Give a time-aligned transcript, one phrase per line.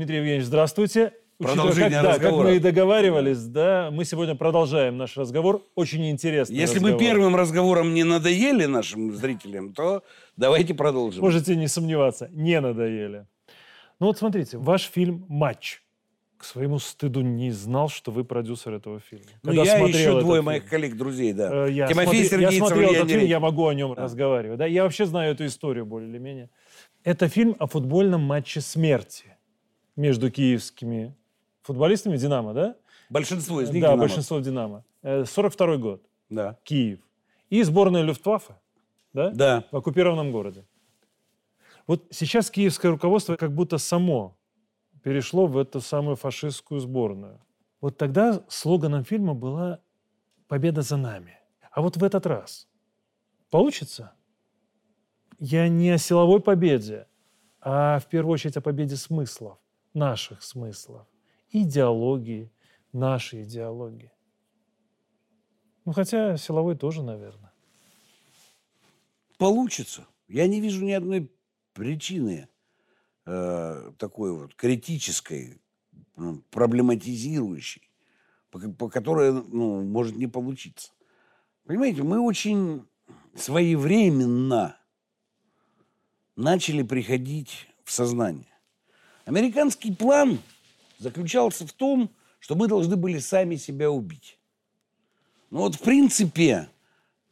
[0.00, 1.12] Дмитрий Евгеньевич, здравствуйте.
[1.36, 2.48] Продолжение как, да, как разговора.
[2.48, 5.62] мы и договаривались, да, мы сегодня продолжаем наш разговор.
[5.74, 6.94] Очень интересный Если разговор.
[6.94, 10.02] мы первым разговором не надоели нашим зрителям, то
[10.38, 11.20] давайте продолжим.
[11.20, 13.26] Можете не сомневаться, не надоели.
[13.98, 15.82] Ну вот смотрите, ваш фильм «Матч».
[16.38, 19.26] К своему стыду не знал, что вы продюсер этого фильма.
[19.42, 20.44] Ну, Когда я еще двое фильм.
[20.46, 21.66] моих коллег, друзей, да.
[21.66, 24.04] Э, Я Тимофей смотри- Сергеевич, я смотрел этот фильм, я могу о нем Да.
[24.04, 24.58] разговаривать.
[24.58, 26.48] Да, я вообще знаю эту историю более или менее.
[27.04, 29.36] Это фильм о футбольном матче смерти
[29.96, 31.14] между киевскими
[31.62, 32.76] футболистами «Динамо», да?
[33.08, 34.00] Большинство из них да, «Динамо».
[34.00, 34.84] большинство «Динамо».
[35.02, 36.58] Э, 42 год, Да.
[36.64, 37.00] Киев.
[37.48, 38.54] И сборная Люфтваффе,
[39.12, 39.30] да?
[39.30, 39.64] Да.
[39.70, 40.64] В оккупированном городе.
[41.86, 44.36] Вот сейчас киевское руководство как будто само
[45.02, 47.40] перешло в эту самую фашистскую сборную.
[47.80, 49.80] Вот тогда слоганом фильма была
[50.46, 51.38] «Победа за нами».
[51.72, 52.68] А вот в этот раз
[53.50, 54.12] получится?
[55.38, 57.06] Я не о силовой победе,
[57.60, 59.58] а в первую очередь о победе смыслов,
[59.94, 61.06] наших смыслов,
[61.50, 62.50] идеологии,
[62.92, 64.12] нашей идеологии.
[65.84, 67.52] Ну, хотя силовой тоже, наверное.
[69.38, 70.06] Получится.
[70.28, 71.32] Я не вижу ни одной
[71.72, 72.48] причины
[73.26, 75.60] э, такой вот критической,
[76.16, 77.90] ну, проблематизирующей,
[78.50, 80.92] по, по которой ну, может не получиться.
[81.64, 82.86] Понимаете, мы очень
[83.34, 84.76] своевременно
[86.36, 88.49] начали приходить в сознание.
[89.24, 90.38] Американский план
[90.98, 94.38] заключался в том, что мы должны были сами себя убить.
[95.50, 96.68] Ну вот в принципе,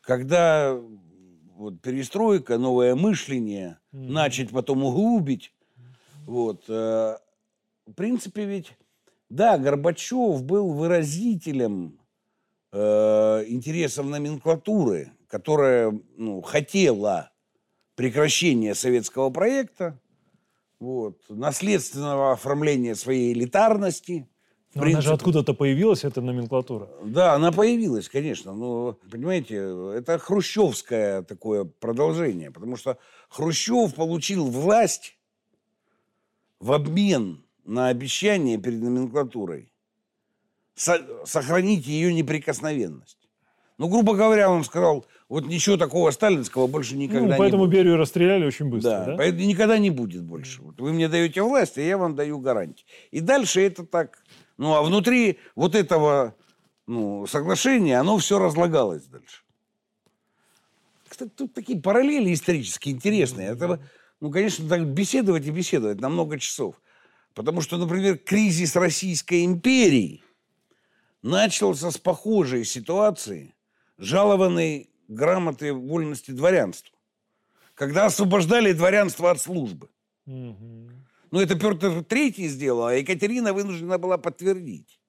[0.01, 0.79] когда
[1.57, 4.13] вот перестройка, новое мышление, Мгм.
[4.13, 5.53] начать потом углубить,
[6.27, 7.17] вот, э,
[7.87, 8.73] в принципе ведь,
[9.29, 11.99] да, Горбачев был выразителем
[12.71, 17.31] э, интересов номенклатуры, которая ну, хотела
[17.95, 19.99] прекращения советского проекта,
[20.81, 24.29] вот, наследственного оформления своей элитарности.
[24.75, 26.89] Но она же откуда-то появилась, эта номенклатура.
[27.03, 29.57] Да, она появилась, конечно, но, понимаете,
[29.97, 35.17] это хрущевское такое продолжение, потому что Хрущев получил власть
[36.61, 39.73] в обмен на обещание перед номенклатурой
[40.75, 43.29] со- сохранить ее неприкосновенность.
[43.79, 47.75] Ну, грубо говоря, он сказал, вот ничего такого сталинского больше никогда Ну, не поэтому будет.
[47.75, 49.17] Берию расстреляли очень быстро, Да, да?
[49.17, 50.63] поэтому никогда не будет больше.
[50.63, 52.85] Вот вы мне даете власть, а я вам даю гарантии.
[53.11, 54.23] И дальше это так.
[54.57, 56.35] Ну, а внутри вот этого
[56.87, 59.43] ну, соглашения оно все разлагалось дальше.
[61.07, 63.49] Кстати, тут такие параллели исторически интересные.
[63.49, 63.81] Это,
[64.21, 66.81] ну, конечно, так беседовать и беседовать на много часов.
[67.35, 70.23] Потому что, например, кризис Российской империи
[71.23, 73.55] начался с похожей ситуации,
[73.99, 76.99] жалованной грамотой вольности дворянства
[77.79, 79.89] когда освобождали дворянство от службы.
[80.27, 81.07] Мгм.
[81.31, 85.01] Ну, это Петр Третий сделал, а Екатерина вынуждена была подтвердить.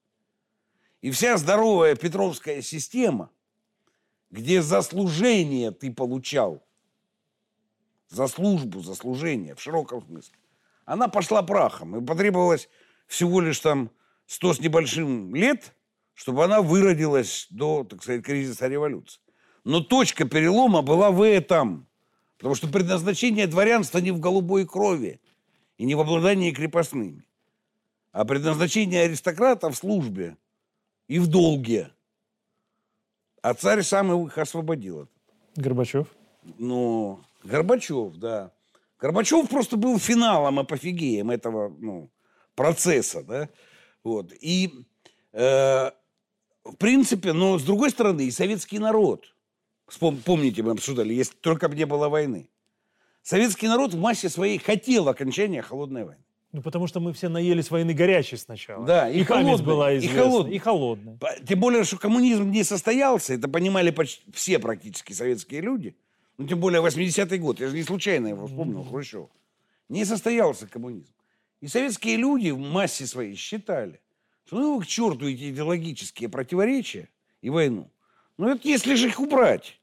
[1.02, 3.30] И вся здоровая петровская система,
[4.30, 6.62] где за служение ты получал,
[8.08, 10.36] за службу, за служение, в широком смысле,
[10.84, 11.96] она пошла прахом.
[11.96, 12.68] И потребовалось
[13.06, 13.90] всего лишь там
[14.26, 15.74] сто с небольшим лет,
[16.14, 19.20] чтобы она выродилась до, так сказать, кризиса революции.
[19.64, 21.86] Но точка перелома была в этом.
[22.40, 25.20] Потому что предназначение дворянства не в голубой крови
[25.76, 27.22] и не в обладании крепостными,
[28.12, 30.38] а предназначение аристократа в службе
[31.06, 31.90] и в долге.
[33.42, 35.06] А царь сам их освободил.
[35.54, 36.06] Горбачев.
[36.58, 38.52] Ну, Горбачев, да.
[38.98, 42.10] Горбачев просто был финалом, апофигеем этого ну,
[42.54, 43.50] процесса, да.
[44.02, 44.32] Вот.
[44.40, 44.86] И,
[45.32, 45.90] э,
[46.64, 49.34] в принципе, но с другой стороны, и советский народ,
[49.90, 52.48] вспом- помните, мы обсуждали, если только бы не было войны,
[53.22, 56.24] советский народ в массе своей хотел окончания холодной войны.
[56.52, 58.84] Ну, потому что мы все наелись войны горячей сначала.
[58.84, 60.22] Да, и и память была и известна.
[60.22, 60.54] холодной.
[60.54, 61.18] И холодной.
[61.46, 65.94] Тем более, что коммунизм не состоялся, это понимали почти все практически советские люди.
[66.38, 69.28] Ну, тем более 80-й год, я же не случайно его вспомнил, Хрущев.
[69.88, 71.12] Не состоялся коммунизм.
[71.60, 74.00] И советские люди в массе своей считали,
[74.46, 77.08] что ну к черту эти идеологические противоречия
[77.42, 77.90] и войну.
[78.38, 79.78] Ну, это если же их убрать,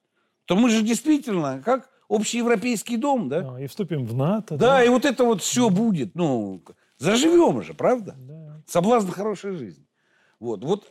[0.47, 3.55] то мы же действительно, как общеевропейский дом, да?
[3.55, 4.55] А, и вступим в НАТО.
[4.57, 6.63] Да, и вот это вот все будет, ну,
[6.97, 8.15] заживем же, правда?
[8.17, 8.61] Да.
[8.65, 9.85] Соблазн хорошей жизни.
[10.39, 10.87] Вот, вот.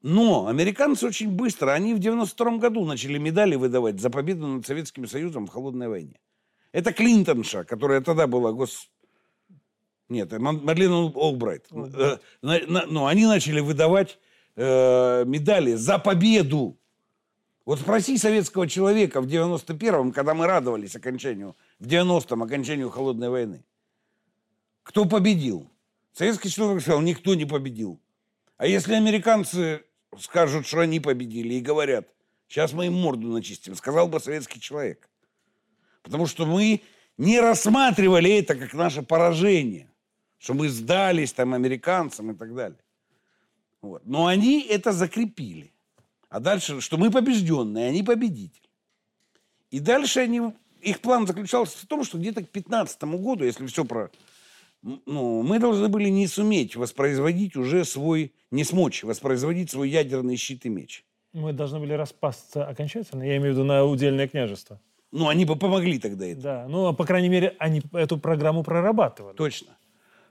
[0.00, 5.06] Но американцы очень быстро, они в 92 году начали медали выдавать за победу над Советским
[5.06, 6.18] Союзом в холодной войне.
[6.72, 8.88] Это Клинтонша, которая тогда была гос...
[10.08, 11.66] Нет, Мад- Мадлен Олбрайт.
[11.70, 14.18] Э, на- на- Но они начали выдавать
[14.56, 16.78] э, медали за победу.
[17.64, 23.64] Вот спроси советского человека в 91-м, когда мы радовались окончанию, в 90-м окончанию холодной войны.
[24.82, 25.70] Кто победил?
[26.12, 28.00] Советский человек сказал, никто не победил.
[28.56, 29.84] А если американцы
[30.18, 32.08] скажут, что они победили, и говорят,
[32.48, 35.08] сейчас мы им морду начистим, сказал бы советский человек.
[36.02, 36.82] Потому что мы
[37.16, 39.88] не рассматривали это как наше поражение,
[40.38, 42.78] что мы сдались там американцам и так далее.
[43.80, 44.04] Вот.
[44.04, 45.71] Но они это закрепили.
[46.32, 48.70] А дальше, что мы побежденные, они победители.
[49.70, 50.40] И дальше они,
[50.80, 54.10] их план заключался в том, что где-то к 15 году, если все про...
[54.80, 60.64] Ну, мы должны были не суметь воспроизводить уже свой, не смочь воспроизводить свой ядерный щит
[60.64, 61.04] и меч.
[61.34, 64.80] Мы должны были распасться окончательно, я имею в виду на удельное княжество.
[65.10, 66.40] Ну, они бы помогли тогда это.
[66.40, 69.36] Да, ну, а по крайней мере, они эту программу прорабатывали.
[69.36, 69.76] Точно.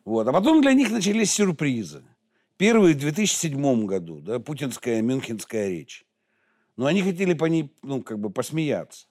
[0.04, 0.28] Вот.
[0.28, 2.02] А потом для них начались сюрпризы.
[2.62, 6.06] Первый в 2007 году, да, путинская мюнхенская речь.
[6.78, 9.08] Но они хотели по ней, ну, как бы посмеяться.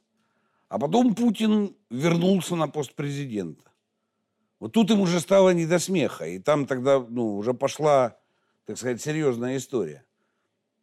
[0.69, 3.65] А потом Путин вернулся на пост президента.
[4.61, 6.29] Вот тут им уже стало не до смеха.
[6.29, 8.17] И там тогда, ну, уже пошла,
[8.67, 10.05] так сказать, серьезная история.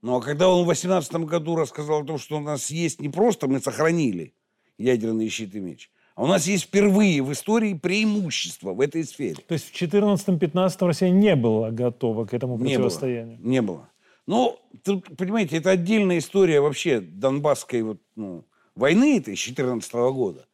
[0.02, 3.08] Ну, а когда он в 2018 году рассказал о том, что у нас есть не
[3.08, 4.34] просто мы сохранили
[4.78, 9.36] ядерный щит и меч, а у нас есть впервые в истории преимущество в этой сфере.
[9.48, 13.38] То есть в 14-15 Россия не была готова к этому противостоянию?
[13.38, 13.52] Не было.
[13.52, 13.90] Не было.
[14.26, 18.44] Ну, тут, понимаете, это отдельная история вообще Донбасской вот, ну,
[18.76, 20.48] войны этой с 14 года.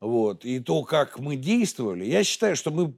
[0.00, 0.46] Вот.
[0.46, 2.94] И то, как мы действовали, я считаю, что мы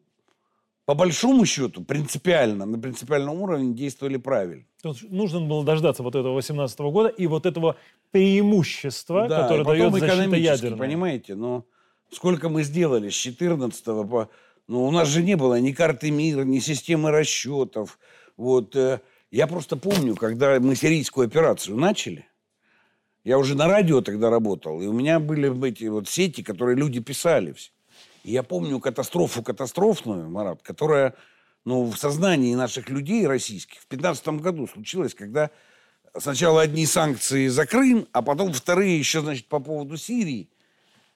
[0.85, 4.65] по большому счету принципиально, на принципиальном уровне действовали правильно.
[4.83, 7.75] Тут нужно было дождаться вот этого 18 года и вот этого
[8.13, 10.79] преимущества, да, которое дает защита ядерная.
[10.79, 11.65] понимаете, но
[12.11, 14.31] Сколько мы сделали с 14 по...
[14.67, 17.99] Ну, у нас же не было ни карты мира, ни системы расчетов.
[18.37, 18.75] Вот.
[18.77, 19.01] Э,
[19.31, 22.27] я просто помню, когда мы сирийскую операцию начали,
[23.25, 27.01] я уже на радио тогда работал, и у меня были эти вот сети, которые люди
[27.01, 27.55] писали.
[28.25, 31.15] И я помню катастрофу катастрофную, Марат, которая
[31.65, 35.51] ну, в сознании наших людей российских в 15 году случилась, когда
[36.17, 40.49] сначала одни санкции за Крым, а потом вторые еще, значит, по поводу Сирии–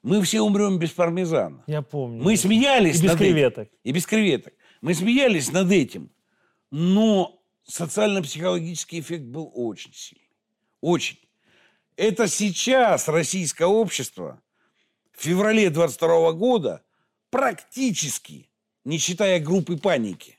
[0.02, 1.62] мы все умрем без пармезана.
[1.66, 2.22] Я помню.
[2.22, 3.68] Мы смеялись И без креветок.
[3.68, 3.78] Этим.
[3.84, 4.54] И без креветок.
[4.80, 6.10] Мы смеялись над этим.
[6.70, 10.28] Но социально-психологический эффект был очень сильный.
[10.80, 11.18] Очень.
[11.96, 14.42] Это сейчас российское общество
[15.12, 16.82] в феврале 22 года
[17.30, 18.50] практически,
[18.84, 20.38] не считая группы паники,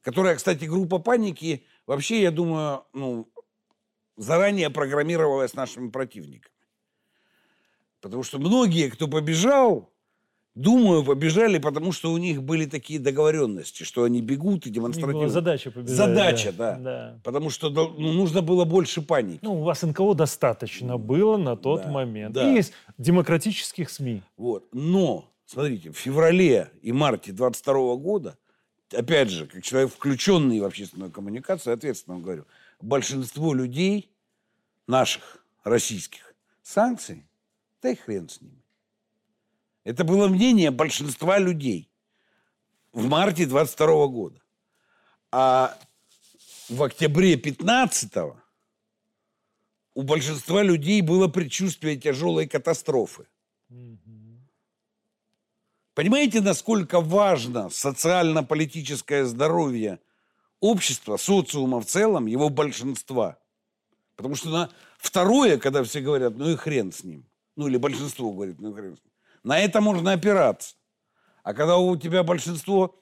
[0.00, 3.30] которая, кстати, группа паники, вообще, я думаю, ну,
[4.16, 6.54] заранее программировалась нашими противниками.
[8.00, 9.90] Потому что многие, кто побежал,
[10.54, 15.28] думаю, побежали, потому что у них были такие договоренности, что они бегут и демонстративно.
[15.28, 15.96] задача побежать.
[15.96, 16.72] Задача, да.
[16.72, 16.80] да.
[16.80, 17.20] да.
[17.24, 19.40] Потому что ну, нужно было больше паники.
[19.42, 22.34] Ну, у вас НКО достаточно было на тот да, момент.
[22.34, 22.50] Да.
[22.50, 24.22] И есть демократических СМИ.
[24.36, 24.66] Вот.
[24.72, 28.36] Но, смотрите, в феврале и марте 22 года,
[28.92, 32.46] опять же, как человек, включенный в общественную коммуникацию, ответственно говорю,
[32.80, 34.10] большинство людей
[34.86, 37.24] наших, российских, санкций
[37.82, 38.62] да и хрен с ними.
[39.84, 41.90] Это было мнение большинства людей
[42.92, 44.42] в марте 22 года.
[45.32, 45.78] А
[46.68, 48.12] в октябре 15
[49.94, 53.26] у большинства людей было предчувствие тяжелой катастрофы.
[55.94, 59.98] Понимаете, насколько важно социально-политическое здоровье
[60.60, 63.38] общества, социума в целом, его большинства?
[64.16, 67.29] Потому что на второе, когда все говорят, ну и хрен с ним.
[67.60, 68.74] Ну, или большинство говорит, ну,
[69.42, 70.76] на это можно опираться.
[71.42, 72.98] А когда у тебя большинство,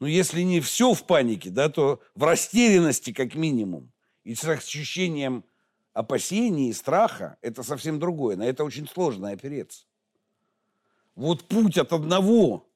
[0.00, 3.92] ну, если не все в панике, да, то в растерянности как минимум,
[4.24, 5.44] и с ощущением
[5.92, 8.34] опасений и страха, это совсем другое.
[8.34, 9.84] На это очень сложно опереться.
[11.14, 12.66] Вот путь от одного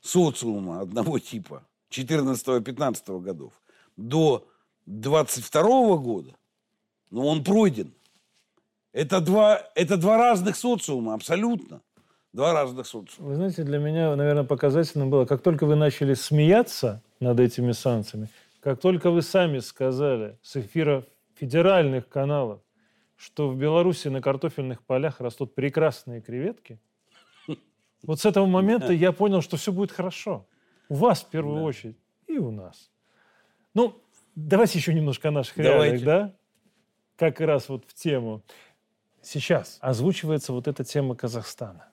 [0.00, 3.52] социума, одного типа, 14-15 годов,
[3.96, 4.46] до
[4.86, 6.36] 22 года,
[7.10, 7.92] ну, он пройден–
[8.94, 11.82] это два, это два разных социума, абсолютно.
[12.32, 13.28] Два разных социума.
[13.28, 18.28] Вы знаете, для меня, наверное, показательным было, как только вы начали смеяться над этими санкциями,
[18.60, 22.60] как только вы сами сказали с эфира федеральных каналов,
[23.16, 26.78] что в Беларуси на картофельных полях растут прекрасные креветки,
[28.04, 30.46] вот с этого момента я понял, что все будет хорошо.
[30.88, 31.62] У вас в первую да.
[31.62, 31.96] очередь
[32.28, 32.90] и у нас.
[33.74, 34.00] Ну,
[34.36, 35.96] давайте еще немножко о наших давайте.
[35.96, 36.34] реалиях, да?
[37.16, 38.42] Как раз вот в тему
[39.26, 41.88] сейчас озвучивается вот эта тема Казахстана.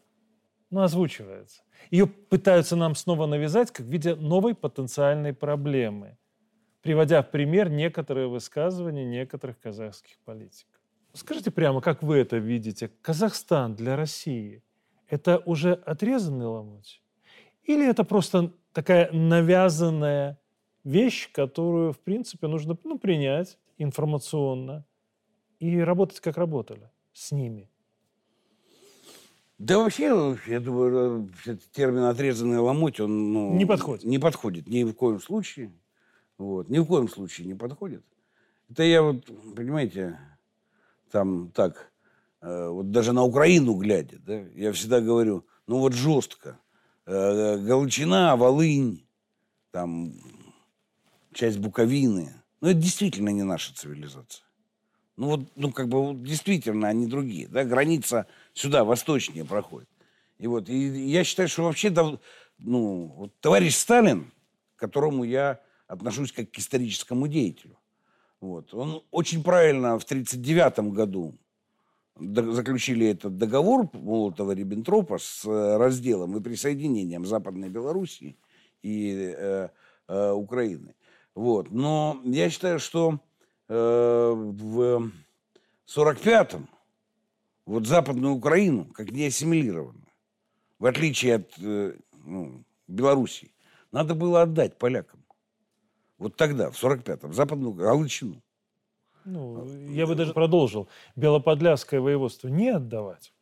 [0.70, 1.62] Ну, озвучивается.
[1.90, 6.18] Ее пытаются нам снова навязать как в виде новой потенциальной проблемы,
[6.82, 10.80] приводя в пример некоторые высказывания некоторых казахских политиков.
[11.14, 12.90] Скажите прямо, как вы это видите?
[13.02, 14.64] Казахстан для России–
[15.10, 17.02] это уже отрезанный ломоть?
[17.64, 20.40] Или это просто такая навязанная
[20.86, 24.86] вещь, которую, в принципе, нужно ну, принять информационно
[25.60, 27.70] и работать, как работали с ними?
[29.58, 34.06] Да вообще, я думаю, э, термин «отрезанный ломоть», он ну, не подходит.
[34.06, 35.72] Не подходит ни в коем случае.
[36.39, 38.03] Вот, ни в коем случае не подходит.
[38.72, 39.25] Это я вот,
[39.56, 40.18] понимаете,
[41.12, 41.91] там так,
[42.41, 46.60] э, вот даже на Украину глядя, да, я всегда говорю, ну вот жестко.
[47.06, 49.06] Э, Галичина, Волынь,
[49.70, 50.13] там
[51.34, 52.34] часть Буковины.
[52.62, 54.44] Ну, это действительно не наша цивилизация.
[55.22, 57.48] Ну, вот, ну, как бы, действительно, они другие.
[57.48, 57.63] Да?
[57.63, 58.25] Граница
[58.56, 59.88] сюда, восточнее проходит.
[60.40, 62.18] И вот, и я считаю, что вообще, да,
[62.58, 64.32] ну, вот, товарищ Сталин,
[64.75, 67.78] к которому я отношусь как к историческому деятелю,
[68.40, 71.36] вот, он очень правильно в 1939 году
[72.18, 78.38] заключили этот договор Молотова-Риббентропа с э, разделом и присоединением Западной Белоруссии
[78.82, 79.70] и э,
[80.08, 80.96] э, Украины.
[81.36, 81.70] Вот.
[81.70, 83.20] Но я считаю, что
[83.74, 85.12] в
[85.88, 86.68] 45-м
[87.66, 90.08] вот Западную Украину, как не ассимилированную,
[90.80, 93.54] в отличие от э, ну, Белоруссии,
[93.92, 95.24] надо было отдать полякам.
[96.18, 98.42] Вот тогда, в 45-м, Западную Галичину.
[99.24, 100.90] Ну, я бы даже продолжил.
[101.16, 103.34] Белоподляское воеводство не отдавать.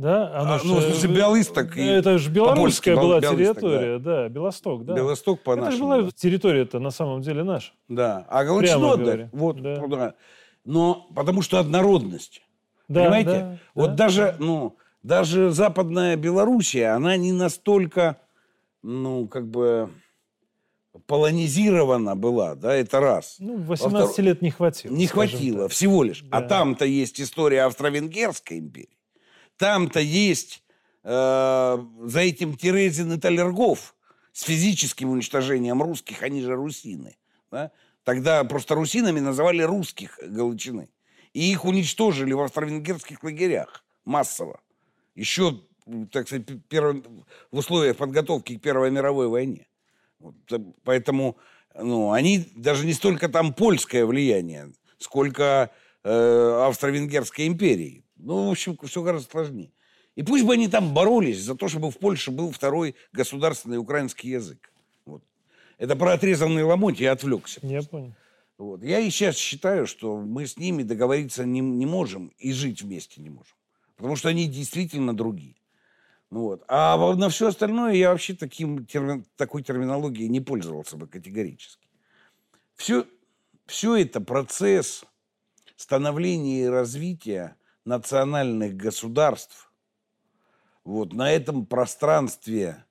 [0.00, 1.76] Да, оно а, же, ну, в смысле, Белосток.
[1.76, 4.22] Это же белорусская была территория, да.
[4.22, 4.94] да, Белосток, да.
[4.94, 7.74] Белосток по Это же была территория-то на самом деле наша.
[7.86, 9.86] Да, а Галичину отдать, вот, да.
[9.88, 10.14] да.
[10.64, 12.40] Но потому что однородность.
[12.88, 13.30] Да, Понимаете?
[13.30, 13.96] Да, вот да.
[13.96, 18.16] даже, ну, даже Западная Белоруссия, она не настолько,
[18.82, 19.90] ну, как бы
[21.06, 23.36] полонизирована была, да, это раз.
[23.38, 24.94] Ну, 18 Во лет не хватило.
[24.94, 25.72] Не хватило, так.
[25.72, 26.24] всего лишь.
[26.30, 26.46] А да.
[26.46, 28.96] А там-то есть история Австро-Венгерской империи.
[29.60, 30.62] Там-то есть
[31.04, 33.94] э, за этим Терезин и Талергов
[34.32, 37.18] с физическим уничтожением русских, они же русины.
[37.50, 37.70] Да?
[38.02, 40.88] Тогда просто русинами называли русских Галичины.
[41.34, 44.62] И их уничтожили в австро-венгерских лагерях массово.
[45.14, 45.60] Еще,
[46.10, 47.04] так сказать, перв...
[47.52, 49.66] в условиях подготовки к Первой мировой войне.
[50.20, 51.36] Вот, э, поэтому
[51.74, 55.70] ну, они даже не столько там польское влияние, сколько
[56.02, 58.06] э, Австро-Венгерской империи.
[58.22, 59.72] Ну, в общем, все гораздо сложнее.
[60.16, 64.30] И пусть бы они там боролись за то, чтобы в Польше был второй государственный украинский
[64.30, 64.72] язык.
[65.06, 65.22] Вот.
[65.78, 67.60] Это про отрезанный ломоть я отвлекся.
[67.62, 68.14] Я понял.
[68.58, 68.82] Вот.
[68.82, 73.22] Я и сейчас считаю, что мы с ними договориться не, не можем и жить вместе
[73.22, 73.54] не можем.
[73.96, 75.54] Потому что они действительно другие.
[76.30, 76.62] Вот.
[76.68, 81.88] А на все остальное я вообще таким, термин, такой терминологией не пользовался бы категорически.
[82.76, 83.06] Все,
[83.66, 85.04] все это процесс
[85.76, 87.56] становления и развития
[87.90, 89.72] национальных государств
[90.84, 92.84] вот, на этом пространстве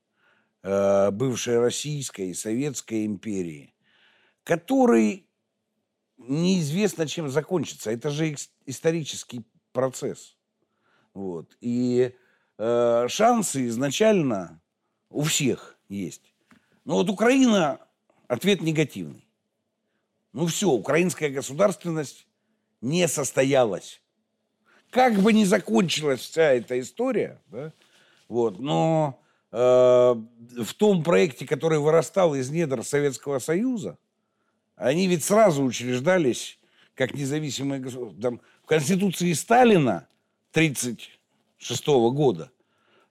[0.61, 3.73] э, бывшей Российской и Советской империи,
[4.43, 5.25] который
[6.17, 7.91] неизвестно, чем закончится.
[7.91, 10.35] Это же исторический процесс.
[11.13, 11.57] Вот.
[11.61, 12.13] И
[12.57, 14.61] э, шансы изначально
[15.09, 16.33] у всех есть.
[16.83, 17.79] Но вот Украина
[18.27, 19.29] ответ негативный.
[20.33, 22.27] Ну все, украинская государственность
[22.81, 24.01] не состоялась.
[24.91, 27.71] Как бы ни закончилась вся эта история, да,
[28.27, 29.19] вот, но
[29.51, 33.97] э, в том проекте, который вырастал из недр Советского Союза,
[34.75, 36.59] они ведь сразу учреждались
[36.95, 38.39] как независимые государства.
[38.63, 40.07] в Конституции Сталина
[40.51, 42.51] 1936 года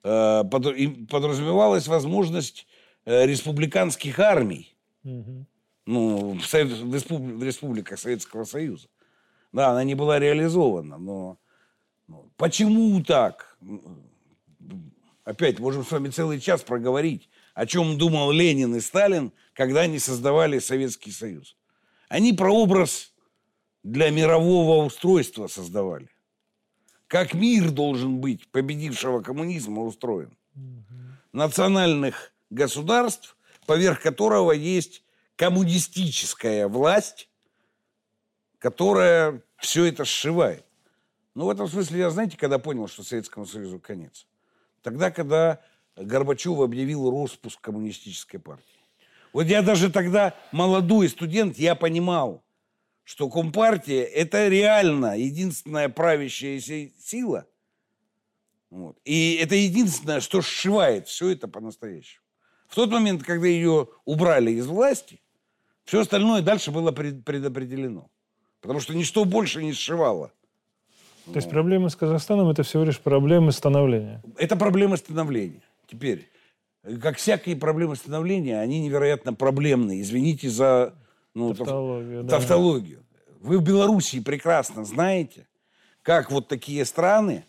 [0.04, 2.66] э, подразумевалась возможность
[3.04, 5.46] э, республиканских армий угу.
[5.86, 8.88] ну, в, Совет, в, республи, в республиках Советского Союза.
[9.52, 11.38] Да, она не была реализована, но
[12.36, 13.58] почему так?
[15.24, 19.98] Опять можем с вами целый час проговорить, о чем думал Ленин и Сталин, когда они
[19.98, 21.56] создавали Советский Союз.
[22.08, 23.12] Они прообраз
[23.82, 26.08] для мирового устройства создавали.
[27.06, 30.36] Как мир должен быть победившего коммунизма устроен.
[31.32, 33.36] Национальных государств,
[33.66, 35.02] поверх которого есть
[35.36, 37.28] коммунистическая власть,
[38.58, 40.64] которая все это сшивает.
[41.38, 44.26] Ну, в этом смысле я, знаете, когда понял, что Советскому Союзу конец?
[44.82, 45.60] Тогда, когда
[45.94, 48.80] Горбачев объявил распуск коммунистической партии.
[49.32, 52.42] Вот я даже тогда, молодой студент, я понимал,
[53.04, 57.46] что Компартия– это реально единственная правящая сила.
[58.70, 58.98] Вот.
[59.04, 62.24] И это единственное, что сшивает все это по-настоящему.
[62.66, 65.20] В тот момент, когда ее убрали из власти,
[65.84, 68.10] все остальное дальше было предопределено.
[68.60, 70.32] Потому что ничто больше не сшивало.
[71.32, 74.22] То есть проблемы с Казахстаном– это всего лишь проблемы становления?
[74.36, 75.62] Это проблема становления.
[75.86, 76.28] Теперь,
[77.02, 80.00] как всякие проблемы становления, они невероятно проблемные.
[80.00, 80.94] Извините за
[81.34, 82.38] ну, Тавтологию, да.
[82.38, 83.04] тавтологию.
[83.40, 85.46] Вы в Белоруссии прекрасно знаете,
[86.02, 87.44] как вот такие страны,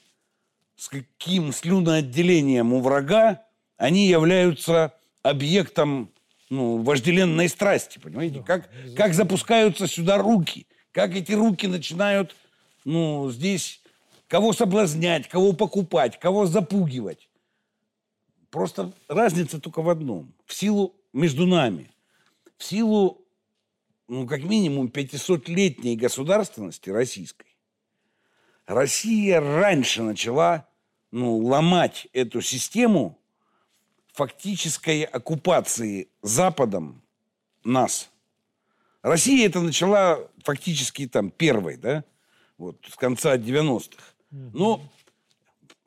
[0.75, 3.41] с каким слюноотделением у врага,
[3.77, 4.93] они являются
[5.23, 6.11] объектом
[6.49, 8.43] ну, вожделенной страсти, понимаете?
[8.45, 12.35] Как, как запускаются сюда руки, как эти руки начинают,
[12.85, 13.81] ну, здесь
[14.27, 17.29] кого соблазнять, кого покупать, кого запугивать.
[18.49, 20.33] Просто разница только в одном.
[20.45, 21.91] В силу между нами,
[22.57, 23.21] в силу,
[24.07, 27.47] ну, как минимум, 500-летней государственности российской,
[28.65, 30.67] Россия раньше начала
[31.11, 33.19] ну, ломать эту систему
[34.13, 37.01] фактической оккупации Западом
[37.63, 38.11] нас.
[39.01, 42.03] Россия это начала фактически там первой, да,
[42.59, 44.03] вот с конца 90-х.
[44.29, 44.81] Но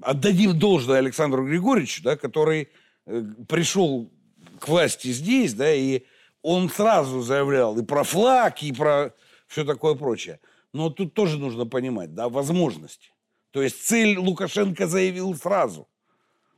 [0.03, 2.71] отдадим должное Александру Григорьевичу, да, который
[3.07, 4.11] э, пришел
[4.59, 6.03] к власти здесь, да, и
[6.41, 9.15] он сразу заявлял и про флаг, и про
[9.47, 10.41] все такое прочее.
[10.73, 13.11] Но тут тоже нужно понимать, да, возможности.
[13.53, 15.87] То есть цель Лукашенко заявил сразу.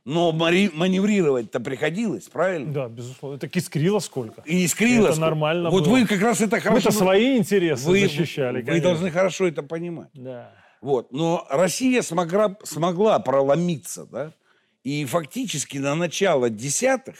[0.05, 2.71] Но маневрировать-то приходилось, правильно?
[2.71, 3.37] Да, безусловно.
[3.37, 4.43] Это искрило сколько.
[4.45, 5.05] И искрило.
[5.05, 5.29] Это сколько.
[5.29, 5.93] нормально Вот было.
[5.93, 6.89] вы как раз это хорошо...
[6.89, 8.89] Мы-то свои интересы вы, защищали, Вы конечно.
[8.89, 10.09] должны хорошо это понимать.
[10.13, 10.53] Да.
[10.81, 11.11] Вот.
[11.11, 14.31] Но Россия смогла, смогла проломиться, да?
[14.83, 17.15] И фактически на начало десятых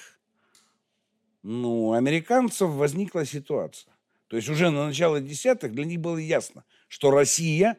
[1.42, 3.92] ну, американцев возникла ситуация.
[4.28, 7.78] То есть уже на начало десятых для них было ясно, что Россия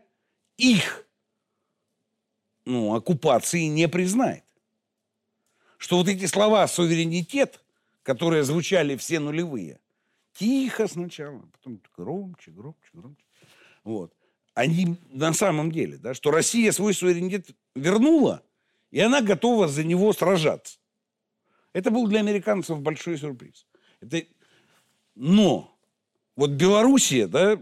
[0.57, 1.07] их
[2.65, 4.43] ну, оккупации не признает.
[5.79, 7.61] Что вот эти слова «суверенитет»,
[8.03, 9.81] которые звучали все нулевые,
[10.33, 13.25] тихо сначала, потом громче, громче, громче.
[13.85, 14.13] Вот.
[14.55, 18.43] Они на самом деле, да, что Россия свой суверенитет вернула,
[18.91, 20.79] и она готова за него сражаться.
[21.73, 23.67] Это был для американцев большой сюрприз.
[24.01, 24.23] Это...
[25.15, 25.77] Но
[26.37, 27.59] вот Белоруссия, да,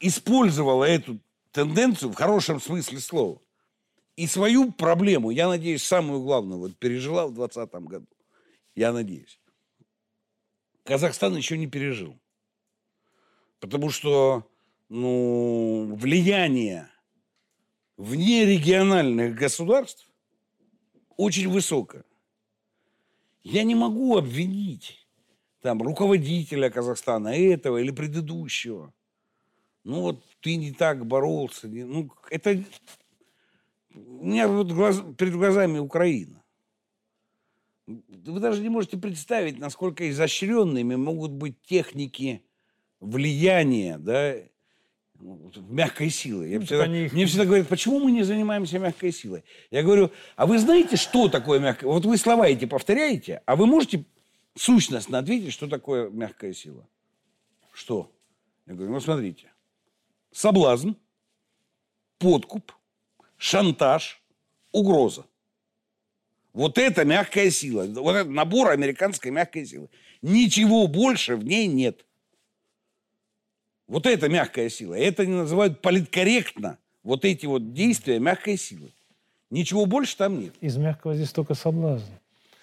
[0.00, 1.18] использовала эту
[1.52, 3.40] тенденцию в хорошем смысле слова.
[4.16, 8.06] И свою проблему, я надеюсь, самую главную, вот пережила в 2020 году.
[8.76, 9.40] Я надеюсь.
[10.84, 12.16] Казахстан еще не пережил.
[13.58, 14.48] Потому что
[14.88, 16.88] ну, влияние
[17.96, 20.08] внерегиональных государств
[21.16, 22.04] очень высокое.
[23.42, 25.06] Я не могу обвинить
[25.60, 28.92] там руководителя Казахстана этого или предыдущего.
[29.84, 31.68] Ну вот ты не так боролся.
[31.68, 32.62] не- Ну, это
[34.24, 36.42] у меня вот глаз- перед глазами Украина.
[37.86, 42.42] Вы даже не можете представить, насколько изощренными могут быть техники
[43.00, 44.36] влияния, да,
[45.68, 46.50] мягкой силой.
[46.52, 49.44] Я Ну, всегда- они Мне всегда говорят, почему мы не занимаемся мягкой силой?
[49.70, 51.90] Я говорю, а вы знаете, что такое мягкая?
[51.90, 54.06] Вот вы слова эти повторяете, а вы можете
[54.56, 56.88] сущностно ответить, что такое мягкая сила?
[57.74, 58.10] Что?
[58.66, 59.52] Я говорю, ну смотрите,
[60.32, 60.92] соблазн,
[62.18, 62.72] подкуп,
[63.36, 64.20] шантаж,
[64.72, 65.24] угроза.
[66.52, 67.84] Вот это мягкая сила.
[67.84, 69.88] Вот это набор американской мягкой силы.
[70.22, 72.04] Ничего больше в ней нет.
[73.86, 74.94] Вот это мягкая сила.
[74.94, 76.78] Это они называют политкорректно.
[77.02, 78.92] Вот эти вот действия мягкой силы.
[79.50, 80.54] Ничего больше там нет.
[80.60, 82.06] Из мягкого здесь только соблазн.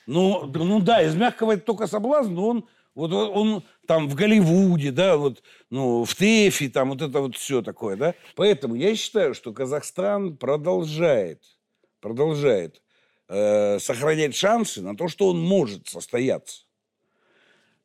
[0.07, 4.91] Ну, ну да, из мягкого это только соблазн, но он, вот он, там в Голливуде,
[4.91, 8.15] да, вот, ну, в ТЭФе, там вот это вот все такое, да.
[8.35, 11.43] Поэтому я считаю, что Казахстан продолжает,
[12.01, 12.81] продолжает
[13.29, 16.65] э, сохранять шансы на то, что он может состояться.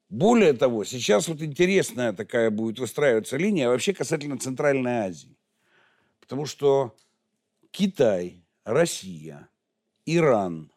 [0.08, 5.36] Более того, сейчас вот интересная такая будет выстраиваться линия вообще касательно Центральной Азии.
[6.20, 6.96] Потому что
[7.70, 9.48] Китай, Россия,
[10.04, 10.70] Иран,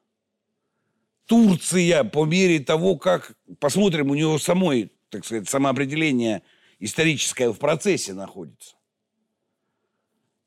[1.30, 6.42] Турция по мере того, как посмотрим, у него самой, так сказать, самоопределение
[6.80, 8.76] историческое в процессе находится.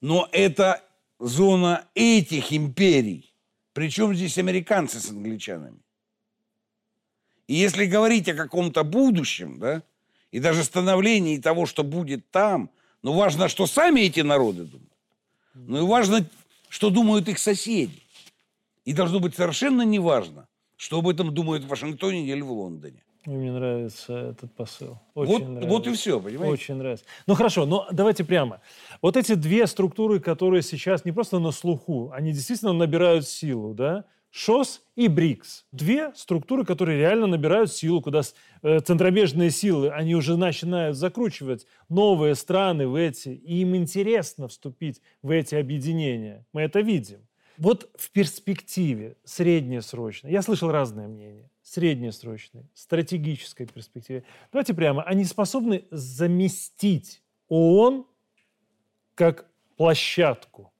[0.01, 0.83] Но это
[1.21, 3.33] зона этих империй.
[3.75, 5.79] Причем здесь американцы с англичанами.
[7.47, 9.85] И если говорить о каком-то будущем, да,
[10.33, 12.71] и даже становлении того, что будет там,
[13.03, 14.93] ну, важно, что сами эти народы думают.
[15.55, 16.29] Ну, и важно,
[16.69, 18.03] что думают их соседи.
[18.85, 23.03] И должно быть совершенно неважно, что об этом думают в Вашингтоне или в Лондоне.
[23.25, 24.99] Мне нравится этот посыл.
[25.15, 25.69] Очень Вот, нравится.
[25.69, 26.53] вот и все, понимаете?
[26.53, 27.05] Очень нравится.
[27.29, 28.61] Ну хорошо, но давайте прямо.
[29.01, 34.07] Вот эти две структуры, которые сейчас не просто на слуху, они действительно набирают силу, да?
[34.35, 35.67] ШОС и БРИКС.
[35.73, 38.23] Две структуры, которые реально набирают силу, куда
[38.63, 45.03] э, центробежные силы, они уже начинают закручивать новые страны в эти, и им интересно вступить
[45.21, 46.47] в эти объединения.
[46.55, 47.21] Мы это видим.
[47.59, 55.85] Вот в перспективе, среднесрочной, я слышал разные мнения, среднесрочной, стратегической перспективе, давайте прямо, они способны
[55.91, 58.07] заместить ООН
[59.15, 60.73] как площадку,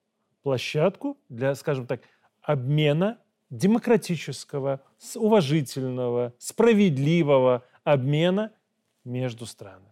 [0.43, 2.01] площадку для, скажем так,
[2.41, 3.19] обмена
[3.51, 4.81] демократического,
[5.15, 8.53] уважительного, справедливого обмена
[9.05, 9.87] между странами.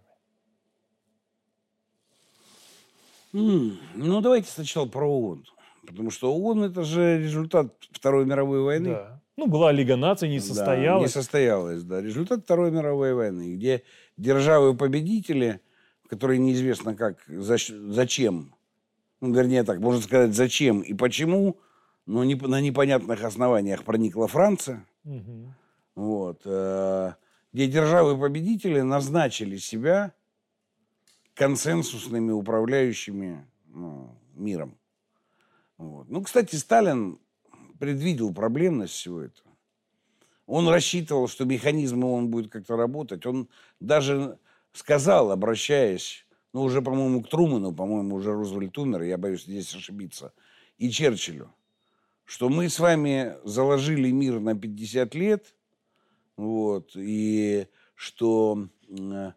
[3.32, 5.44] Ну, давайте сначала про ООН.
[5.90, 8.90] Потому что ООН это же результат Второй мировой войны.
[8.90, 9.20] Да.
[9.37, 11.00] Ну, была Лига наций, не состоялась.
[11.00, 12.00] Да, не состоялась, да.
[12.00, 13.83] Результат Второй мировой войны, где
[14.16, 15.61] державы-победители,
[16.09, 18.55] которые неизвестно как, зачем,
[19.20, 21.59] ну, вернее так, можно сказать, зачем и почему,
[22.07, 24.87] но не, на непонятных основаниях проникла Франция.
[25.05, 25.55] Угу.
[25.94, 26.42] Вот.
[26.44, 27.14] Э,
[27.53, 30.12] где державы-победители назначили себя
[31.35, 34.76] консенсусными управляющими ну, миром.
[35.80, 36.10] Вот.
[36.10, 37.18] Ну, кстати, Сталин
[37.78, 39.50] предвидел проблемность всего этого.
[40.44, 43.24] Он рассчитывал, что механизм он будет как-то работать.
[43.24, 43.48] Он
[43.80, 44.38] даже
[44.72, 50.34] сказал, обращаясь, ну, уже, по-моему, к Труману, по-моему, уже Рузвельт умер, я боюсь здесь ошибиться,
[50.76, 51.50] и Черчиллю,
[52.24, 55.54] что мы с вами заложили мир на 50 лет,
[56.36, 59.30] вот, и что э,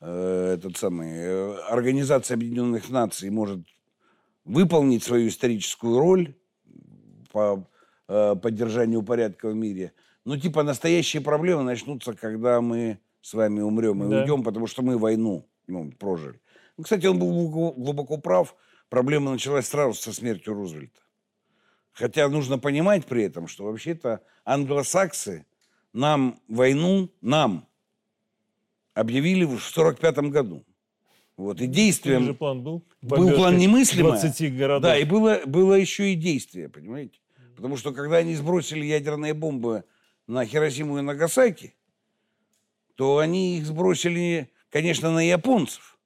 [0.00, 3.60] этот самый, э, Организация Объединенных Наций может
[4.46, 6.34] выполнить свою историческую роль
[7.32, 7.68] по
[8.08, 9.92] э, поддержанию порядка в мире.
[10.24, 14.20] Но типа настоящие проблемы начнутся, когда мы с вами умрем и да.
[14.20, 16.40] уйдем, потому что мы войну ну, прожили.
[16.76, 18.54] Ну, кстати, он был глубоко, глубоко прав.
[18.88, 21.00] Проблема началась сразу со смертью Рузвельта.
[21.92, 25.44] Хотя нужно понимать при этом, что вообще-то англосаксы
[25.92, 27.66] нам войну, нам
[28.94, 30.64] объявили в 1945 году.
[31.36, 32.24] Вот, и действием...
[32.24, 32.82] же план был?
[33.02, 34.12] Был план немыслимый.
[34.12, 34.82] 20 городов.
[34.82, 37.18] Да, и было, было еще и действие, понимаете?
[37.54, 39.84] Потому что когда они сбросили ядерные бомбы
[40.26, 41.74] на Хиросиму и Нагасаки,
[42.94, 45.98] то они их сбросили, конечно, на японцев.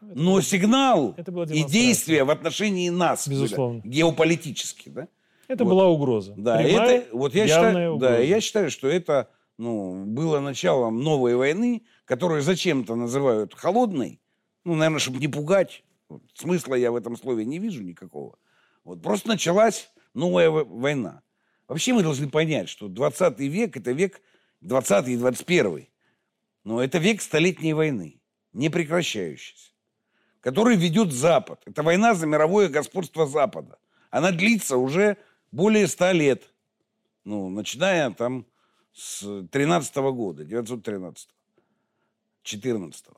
[0.00, 1.14] Но сигнал
[1.50, 3.80] и действие в отношении нас, Безусловно.
[3.80, 5.08] Были, геополитически, да?
[5.46, 5.70] Это вот.
[5.70, 6.34] была угроза.
[6.36, 8.14] Да, Прямая, это, вот я считаю, угроза.
[8.14, 14.21] да, я считаю, что это ну, было началом новой войны, которую зачем-то называют холодной,
[14.64, 15.82] ну, наверное, чтобы не пугать.
[16.08, 18.38] Вот, смысла я в этом слове не вижу никакого.
[18.84, 21.22] Вот просто началась новая война.
[21.68, 24.20] Вообще мы должны понять, что 20 век– это век
[24.60, 25.88] 20 и 21.
[26.64, 28.20] Но это век столетней войны,
[28.52, 29.70] не прекращающейся,
[30.40, 31.60] который ведет Запад.
[31.64, 33.78] Это война за мировое господство Запада.
[34.10, 35.16] Она длится уже
[35.50, 36.54] более 100 лет.
[37.24, 38.46] Ну, начиная там
[38.92, 41.62] с 13 -го года, 913 -го,
[42.42, 43.16] 14 -го.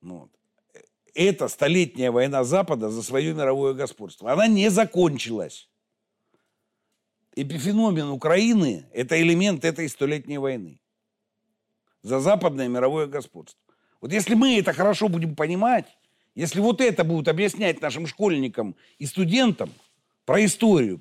[0.00, 0.37] Ну, вот
[1.18, 4.30] эта столетняя война Запада за свое мировое господство.
[4.30, 5.68] Она не закончилась.
[7.34, 10.80] Эпифеномен Украины– это элемент этой столетней войны
[12.02, 13.58] за западное мировое господство.
[14.00, 15.86] Вот если мы это хорошо будем понимать,
[16.36, 19.72] если вот это будут объяснять нашим школьникам и студентам
[20.24, 21.00] про историю,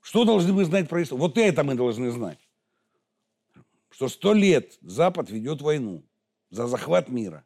[0.00, 1.20] что должны мы знать про историю?
[1.20, 2.38] Вот это мы должны знать.
[3.90, 6.02] Что сто лет Запад ведет войну
[6.48, 7.44] за захват мира.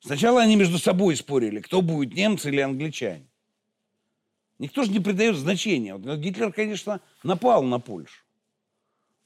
[0.00, 3.26] Сначала они между собой спорили, кто будет, немцы или англичане.
[4.58, 5.94] Никто же не придает значения.
[5.94, 8.22] Вот Гитлер, конечно, напал на Польшу.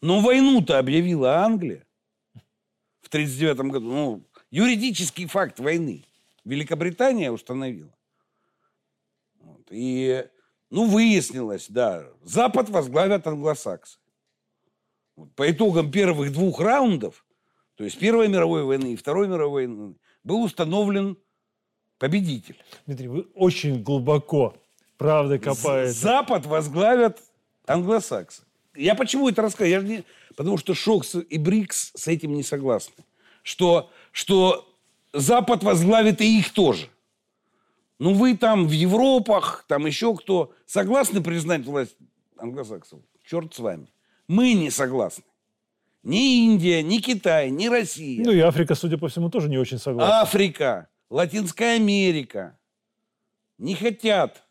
[0.00, 1.86] Но войну-то объявила Англия
[3.02, 3.86] в 1939 году.
[3.86, 6.04] Ну, юридический факт войны.
[6.44, 7.92] Великобритания установила.
[9.40, 9.66] Вот.
[9.70, 10.26] И,
[10.70, 13.98] ну, выяснилось, да, Запад возглавят англосаксы.
[15.16, 15.34] Вот.
[15.34, 17.24] По итогам первых двух раундов,
[17.76, 21.16] то есть Первой мировой войны и Второй мировой войны, был установлен
[21.98, 22.56] победитель.
[22.86, 24.56] Дмитрий, вы очень глубоко
[24.96, 25.92] правда копаете.
[25.92, 27.20] Запад возглавят
[27.66, 28.42] англосаксы.
[28.74, 29.82] Я почему это рассказываю?
[29.82, 30.04] Я не...
[30.36, 33.04] Потому что Шокс и Брикс с этим не согласны.
[33.42, 34.68] Что, что
[35.12, 36.88] Запад возглавит и их тоже.
[38.00, 41.96] Ну, вы там в Европах, там еще кто, согласны признать власть
[42.36, 43.00] англосаксов?
[43.24, 43.86] Черт с вами.
[44.26, 45.24] Мы не согласны.
[46.04, 48.22] Ни Индия, ни Китай, ни Россия.
[48.22, 50.20] Ну и Африка, судя по всему, тоже не очень согласна.
[50.20, 52.58] Африка, Латинская Америка
[53.56, 54.44] не хотят,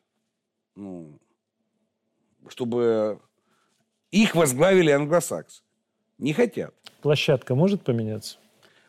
[0.75, 1.19] ну,
[2.47, 3.21] чтобы
[4.09, 5.61] их возглавили англосаксы.
[6.17, 6.73] Не хотят.
[7.01, 8.37] Площадка может поменяться?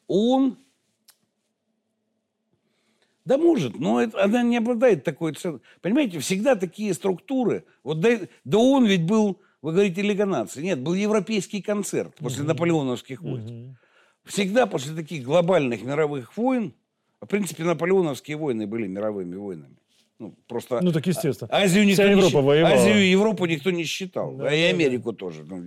[0.06, 0.56] Он
[3.26, 5.66] да может, но это, она не обладает такой ценностью.
[5.80, 7.64] Понимаете, всегда такие структуры.
[7.82, 10.62] Вот да, да он ведь был вы говорите Лига наций.
[10.62, 12.48] Нет, был европейский концерт после угу.
[12.48, 13.44] наполеоновских войн.
[13.46, 13.76] Угу.
[14.26, 16.74] Всегда после таких глобальных мировых войн,
[17.22, 19.76] в принципе, наполеоновские войны были мировыми войнами.
[20.18, 21.48] Ну, просто Ну, так естественно.
[21.50, 22.74] Азию никто Вся не Европа щи- воевала.
[22.74, 24.36] Азию и Европу никто не считал.
[24.36, 24.74] Да, Да, и да, да.
[24.74, 25.44] Америку тоже.
[25.44, 25.64] Ну,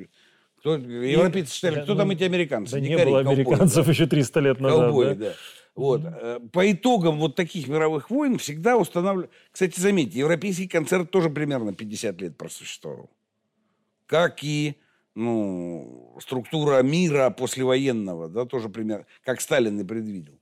[0.59, 2.73] кто, европейцы считали, да, кто ну, там эти американцы?
[2.73, 3.91] Да не Дикари, было американцев да.
[3.91, 4.85] еще 300 лет назад.
[4.85, 5.15] Ковбои, да?
[5.15, 5.33] да.
[5.75, 6.01] Вот.
[6.05, 9.31] э, По итогам вот таких мировых войн всегда устанавливали...
[9.51, 13.09] Кстати, заметьте, европейский концерт тоже примерно 50 лет просуществовал.
[14.07, 14.75] Как и
[15.13, 20.39] ну, структура мира послевоенного, да, тоже примерно, как Сталин и предвидел.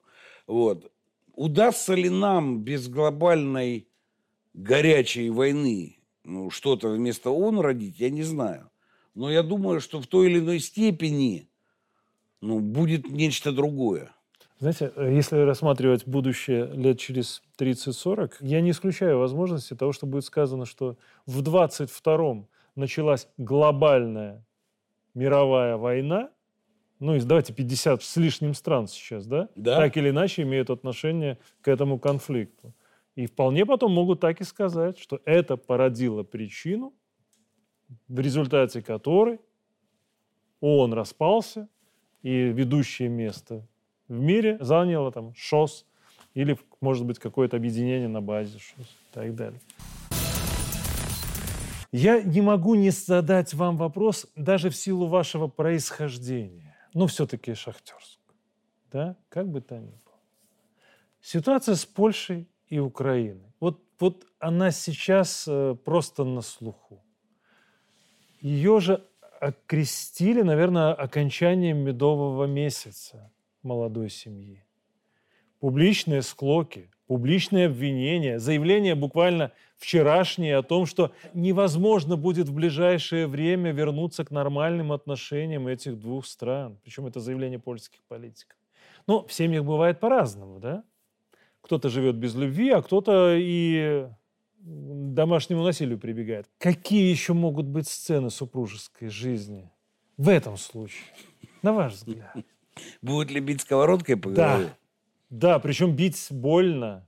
[0.47, 0.91] Вот.
[1.33, 3.87] Удастся ли нам без глобальной
[4.53, 8.69] горячей войны ну, что-то вместо ООН родить, я не знаю.
[9.13, 11.47] Но я думаю, что в той или иной степени
[12.41, 14.11] ну, будет нечто другое.
[14.59, 20.65] Знаете, если рассматривать будущее лет через 30-40, я не исключаю возможности того, что будет сказано,
[20.65, 24.45] что в 22-м началась глобальная
[25.13, 26.29] мировая война,
[26.99, 29.49] ну, и давайте 50 с лишним стран сейчас, да?
[29.55, 29.77] Да.
[29.77, 32.73] Так или иначе имеют отношение к этому конфликту.
[33.15, 36.93] И вполне потом могут так и сказать, что это породило причину,
[38.07, 39.39] в результате которой
[40.59, 41.67] ООН распался,
[42.23, 43.67] и ведущее место
[44.07, 45.85] в мире заняло там ШОС
[46.33, 49.59] или, может быть, какое-то объединение на базе ШОС и так далее.
[51.97, 56.75] Я не могу не задать вам вопрос даже в силу вашего происхождения.
[56.93, 58.19] Ну, все-таки Шахтерск.
[58.91, 59.15] Да?
[59.29, 60.19] Как бы то ни было.
[61.21, 63.53] Ситуация с Польшей и Украиной.
[63.61, 67.01] Вот, вот она сейчас э, просто на слуху.
[68.41, 69.01] Ее же
[69.39, 73.31] окрестили, наверное, окончанием медового месяца
[73.63, 74.64] молодой семьи.
[75.65, 83.71] Публичные склоки, публичные обвинения, заявления буквально вчерашние о том, что невозможно будет в ближайшее время
[83.71, 86.77] вернуться к нормальным отношениям этих двух стран.
[86.83, 88.55] Причем это заявление польских политиков.
[89.07, 90.83] Но в семьях бывает по-разному, да?
[91.61, 94.07] Кто-то живет без любви, а кто-то и
[94.59, 96.45] домашнему насилию прибегает.
[96.59, 99.71] Какие еще могут быть сцены супружеской жизни
[100.15, 101.11] в этом случае,
[101.63, 102.35] на ваш взгляд?
[103.01, 104.65] Будет ли бить сковородкой по голове?
[104.65, 104.77] Да,
[105.35, 107.05] да, причем бить больно,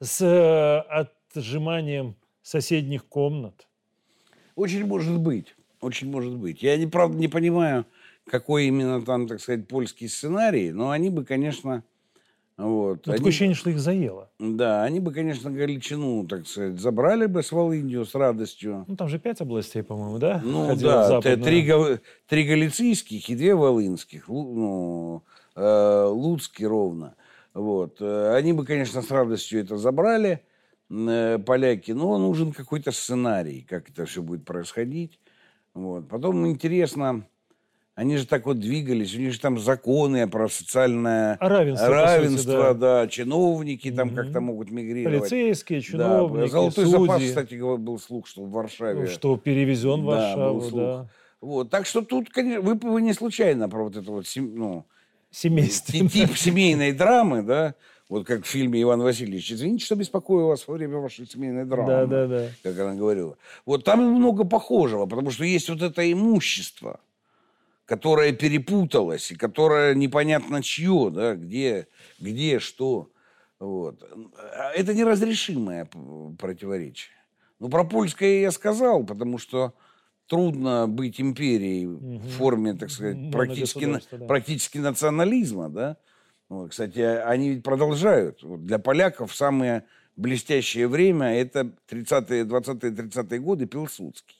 [0.00, 3.66] с э, отжиманием соседних комнат.
[4.54, 5.54] Очень может быть.
[5.80, 6.62] Очень может быть.
[6.62, 7.86] Я, не, правда, не понимаю,
[8.26, 11.82] какой именно там, так сказать, польский сценарий, но они бы, конечно...
[12.58, 14.30] Вот, Ну, они- Такое ощущение, что их заело.
[14.38, 18.86] Да, они бы, конечно, Галичину, так сказать, забрали бы с Волынью с радостью.
[18.88, 20.40] Ну, там же пять областей, по-моему, да?
[20.42, 21.44] Ну Входило в да, западную?
[21.44, 25.22] три, три галицийских и две волынских, ну,
[25.54, 27.14] э, Луцкий ровно.
[27.56, 27.96] Вот.
[28.00, 30.42] Э, Они бы, конечно, с радостью это забрали,
[30.90, 35.18] э, поляки, но нужен какой-то сценарий, как это все будет происходить.
[35.72, 36.06] Вот.
[36.06, 37.26] Потом интересно,
[37.94, 42.02] они же так вот двигались, у них же там законы про социальное равенство, по сути,
[42.04, 42.74] равенство, да.
[42.74, 43.08] да.
[43.08, 44.16] чиновники там Мгм.
[44.16, 45.20] как-то могут мигрировать.
[45.20, 47.06] Полицейские, Да, чиновники, Золотой судьи.
[47.06, 49.00] запас, кстати, был слух, что в Варшаве.
[49.00, 50.82] Ну, что перевезен в Да, Варшаву, был слух.
[50.82, 51.08] да.
[51.40, 54.84] Вот, так что тут, конечно, вы, вы не случайно про вот это вот ну,
[55.36, 55.92] Семейство.
[55.92, 57.74] ти- тип семейной драмы, да,
[58.08, 59.52] вот как в фильме Иван Васильевич.
[59.52, 61.88] Извините, что беспокою вас во время вашей семейной драмы.
[61.88, 62.48] Да, да, да.
[62.62, 63.36] Как она говорила.
[63.66, 67.00] Вот там много похожего, потому что есть вот это имущество,
[67.84, 71.86] которое перепуталось, и которое непонятно чье, да, где,
[72.18, 73.10] где, что.
[73.58, 74.02] Вот.
[74.74, 75.86] Это неразрешимое
[76.38, 77.12] противоречие.
[77.58, 79.74] Ну, про польское я сказал, потому что
[80.26, 82.18] трудно быть империей Мгм.
[82.18, 84.26] в форме, так сказать, практически, на- да.
[84.26, 85.96] практически национализма, да.
[86.48, 88.42] Вот, кстати, они ведь продолжают.
[88.42, 89.84] Вот для поляков самое
[90.16, 94.36] блестящее время– это 30-е, 20-е, 30-е годы Пилсудский.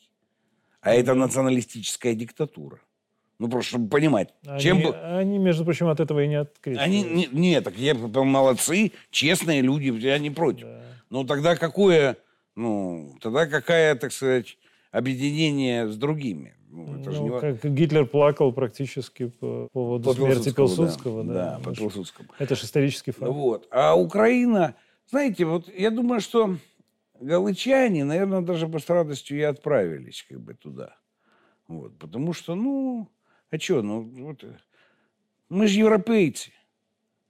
[0.80, 2.78] А это националистическая диктатура.
[3.38, 4.94] Ну, просто чтобы понимать, Они, чем был...
[5.02, 6.78] они, между прочим, от этого и не открылись.
[6.80, 10.66] Они, не, нет, так я, молодцы, честные люди, я не против.
[10.68, 10.82] Да.
[11.10, 12.16] Но тогда какое,
[12.54, 14.56] ну, тогда какая, так сказать,
[14.96, 16.54] объединение с другими?
[16.70, 21.24] Ну, это же Ну, не во- как Гитлер плакал практически по поводу по смерти Пилсудского.
[21.24, 22.28] Да, Да, да, по Ну, Пилсудскому.
[22.38, 23.32] Это же исторический факт.
[23.32, 23.68] Вот.
[23.70, 24.74] А Украина,
[25.08, 26.56] знаете, вот я думаю, что
[27.20, 30.96] галычане, наверное, даже бы с радостью и отправились как бы туда.
[31.68, 31.96] Вот.
[31.98, 33.08] Потому что, ну,
[33.50, 34.44] а что, ну, вот,
[35.48, 36.50] мы же европейцы.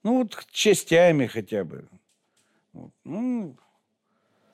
[0.02, 1.88] Ну, вот частями хотя бы.
[2.72, 2.90] Вот.
[3.04, 3.56] Ну,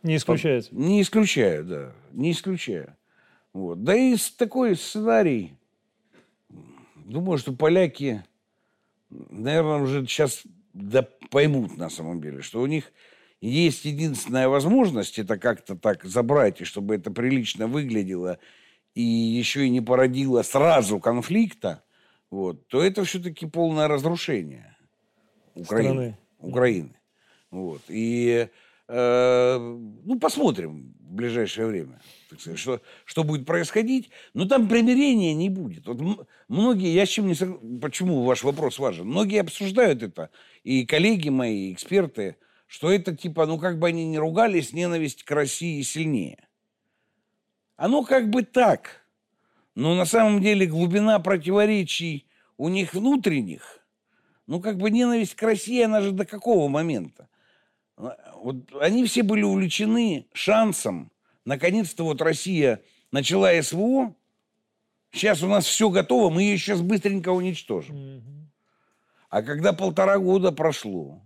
[0.03, 0.75] Не исключается.
[0.75, 2.95] не исключаю, да, не исключаю.
[3.53, 3.83] Вот.
[3.85, 5.55] Да и такой сценарий,
[6.95, 8.25] думаю, что поляки,
[9.11, 12.93] наверное, уже сейчас да, поймут на самом деле, что у них
[13.41, 18.39] есть единственная возможность это как-то так забрать, и чтобы это прилично выглядело,
[18.95, 21.83] и еще и не породило сразу конфликта,
[22.31, 24.77] вот, то это все-таки полное разрушение
[25.55, 25.93] Украины.
[25.93, 26.19] Страны.
[26.39, 26.97] Украины.
[27.51, 27.83] Вот.
[27.89, 28.49] И
[28.89, 32.01] ну, посмотрим в ближайшее время,
[32.39, 34.11] сказать, что, что будет происходить.
[34.35, 35.87] Но там примирения не будет.
[35.87, 40.31] Вот многие, я с чем не согласен, почему ваш вопрос важен, многие обсуждают это,
[40.65, 45.25] и коллеги мои, и эксперты, что это типа, ну, как бы они не ругались, ненависть
[45.25, 46.49] к России сильнее.
[47.77, 49.05] Оно как бы так,
[49.75, 53.81] но на самом деле глубина противоречий у них внутренних,
[54.47, 57.29] ну, как бы ненависть к России, она же до какого момента?
[58.37, 61.13] Вот они все были увлечены шансом.
[61.45, 64.15] Наконец-то вот Россия начала СВО.
[65.13, 68.49] Сейчас у нас все готово, мы ее сейчас быстренько уничтожим.
[69.29, 71.23] А когда полтора года прошло,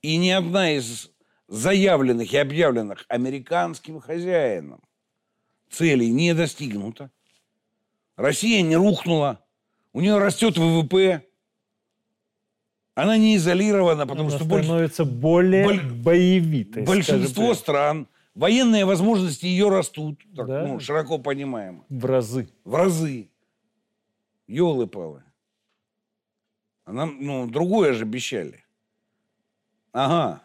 [0.00, 1.10] и ни одна из
[1.48, 4.82] заявленных и объявленных американским хозяином
[5.70, 7.10] целей не достигнута,
[8.16, 9.44] Россия не рухнула,
[9.92, 11.25] у нее растет ВВП,
[12.96, 16.82] она не изолирована, потому Она что становится более боль- боевитой.
[16.84, 20.66] большинство стран, военные возможности ее растут, так, Да.
[20.66, 22.48] ну, широко понимаемо, в разы.
[22.64, 23.28] в разы.
[24.48, 25.22] Елы-палы.
[26.86, 28.64] А нам, ну, другое же обещали.
[29.92, 30.42] Ага.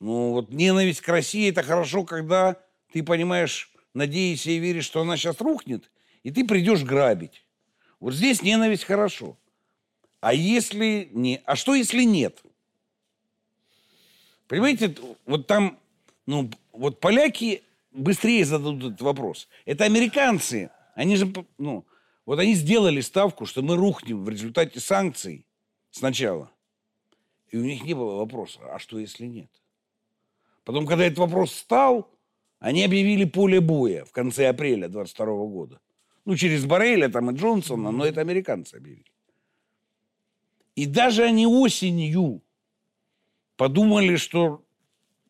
[0.00, 2.56] Ну, вот ненависть к России– это хорошо, когда
[2.92, 5.90] ты понимаешь, надеешься и веришь, что она сейчас рухнет,
[6.24, 7.44] и ты придешь грабить.
[8.00, 9.36] Вот здесь ненависть хорошо.
[10.20, 11.40] А если не...
[11.44, 12.42] А что, если нет?
[14.48, 14.94] Понимаете,
[15.26, 15.78] вот там,
[16.26, 19.48] ну, вот поляки быстрее зададут этот вопрос.
[19.64, 20.70] Это американцы.
[20.94, 21.84] Они же, ну,
[22.26, 25.46] вот они сделали ставку, что мы рухнем в результате санкций
[25.90, 26.50] сначала.
[27.50, 29.50] И у них не было вопроса, а что, если нет?
[30.64, 32.10] Потом, когда этот вопрос стал,
[32.58, 35.80] они объявили поле боя в конце апреля 22 года.
[36.24, 39.10] Ну, через Барреля там и Джонсона, но это американцы объявили.
[40.78, 42.40] И даже они осенью
[43.56, 44.64] подумали, что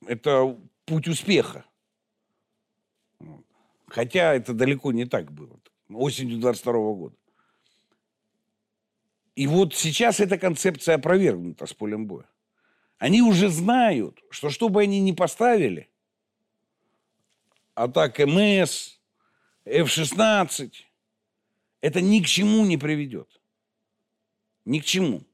[0.06, 1.64] это путь успеха.
[3.86, 5.58] Хотя это далеко не так было.
[5.88, 7.16] Осенью 22 года.
[9.36, 12.28] И вот сейчас эта концепция опровергнута с полем боя.
[12.98, 15.88] Они уже знают, что что бы они ни поставили,
[17.74, 18.98] атака МС,
[19.64, 20.72] F-16,
[21.80, 23.40] это ни к чему не приведет.
[24.66, 25.24] Ни к чему.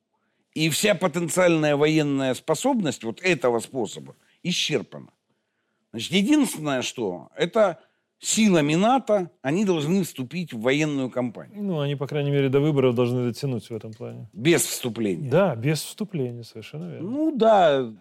[0.54, 5.10] И вся потенциальная военная способность вот этого способа исчерпана.
[5.90, 7.80] Значит, единственное, что это
[8.20, 11.62] силами НАТО они должны вступить в военную кампанию.
[11.62, 14.28] Ну, они, по крайней мере, до выборов должны дотянуть в этом плане.
[14.32, 15.30] Без вступления.
[15.30, 17.10] Да, без вступления, совершенно верно.
[17.10, 17.92] Ну да,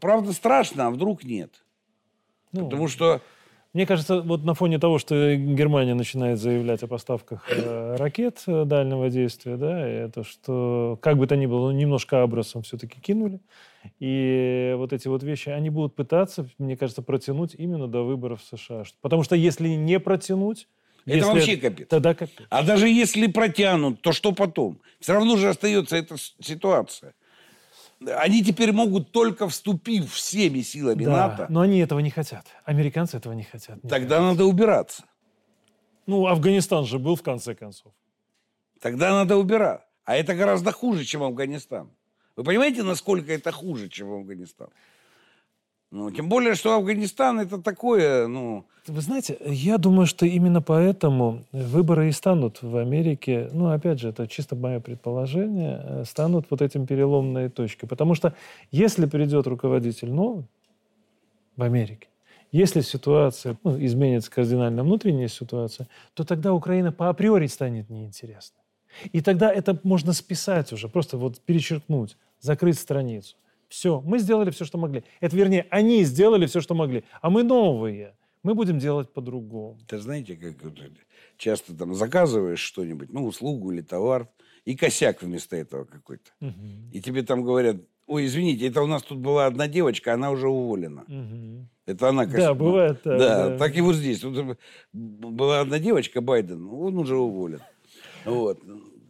[0.00, 1.64] правда страшно, а вдруг нет.
[2.52, 3.20] Ну, Потому что
[3.74, 8.64] Мне кажется, вот на фоне того, что Германия начинает заявлять о поставках э, ракет э,
[8.64, 13.40] дальнего действия, да, это что, как бы то ни было, ну, немножко абросом все-таки кинули.
[14.00, 18.56] И вот эти вот вещи, они будут пытаться, мне кажется, протянуть именно до выборов в
[18.56, 18.84] США.
[19.02, 20.66] Потому что если не протянуть...
[21.04, 21.88] Это если вообще капец.
[21.88, 22.46] Тогда капец.
[22.50, 24.80] А даже если протянут, то что потом?
[24.98, 27.14] Все равно же остается эта ситуация.
[28.06, 32.46] Они теперь могут только вступив всеми силами Да, НАТО, но они этого не хотят.
[32.64, 33.82] Американцы этого не хотят.
[33.82, 33.90] Нет.
[33.90, 35.04] тогда надо убираться.
[36.06, 37.92] Ну, Афганистан же был в конце концов.
[38.80, 39.86] Тогда надо убираться.
[40.04, 41.90] А это гораздо хуже, чем Афганистан.
[42.36, 44.68] Вы понимаете, насколько это хуже, чем Афганистан?
[45.90, 51.44] Ну, тем более, что Афганистан это такое, ну, Вы знаете, я думаю, что именно поэтому
[51.52, 56.60] выборы и станут в Америке, ну, опять же, это чисто мое предположение, э, станут вот
[56.60, 57.86] этим переломной точкой.
[57.86, 58.34] Потому что
[58.70, 60.44] если придет руководитель новый
[61.56, 62.08] в Америке,
[62.52, 68.62] если ситуация ну, изменится кардинально внутренняя ситуация, то тогда Украина по априори станет неинтересной.
[69.12, 73.36] И тогда это можно списать уже, просто вот перечеркнуть, закрыть страницу.
[73.68, 75.04] Все, мы сделали все, что могли.
[75.20, 77.04] Это, вернее, они сделали все, что могли.
[77.20, 78.14] А мы новые.
[78.42, 79.78] Мы будем делать по-другому.
[79.86, 80.78] это знаете, как вот
[81.36, 84.28] часто там заказываешь что-нибудь, ну, услугу или товар,
[84.64, 86.30] и косяк вместо этого какой-то.
[86.40, 86.90] Мгм.
[86.92, 90.48] И тебе там говорят, ой, извините, это у нас тут была одна девочка, она уже
[90.48, 91.04] уволена.
[91.08, 91.68] Мгм.
[91.84, 92.56] Это она Да, косяк.
[92.56, 93.00] бывает.
[93.04, 93.58] Да, Да, да.
[93.58, 94.20] так и вот здесь.
[94.20, 94.56] Тут
[94.92, 97.60] была одна девочка, Байден, он уже уволен.
[98.24, 98.60] Вот.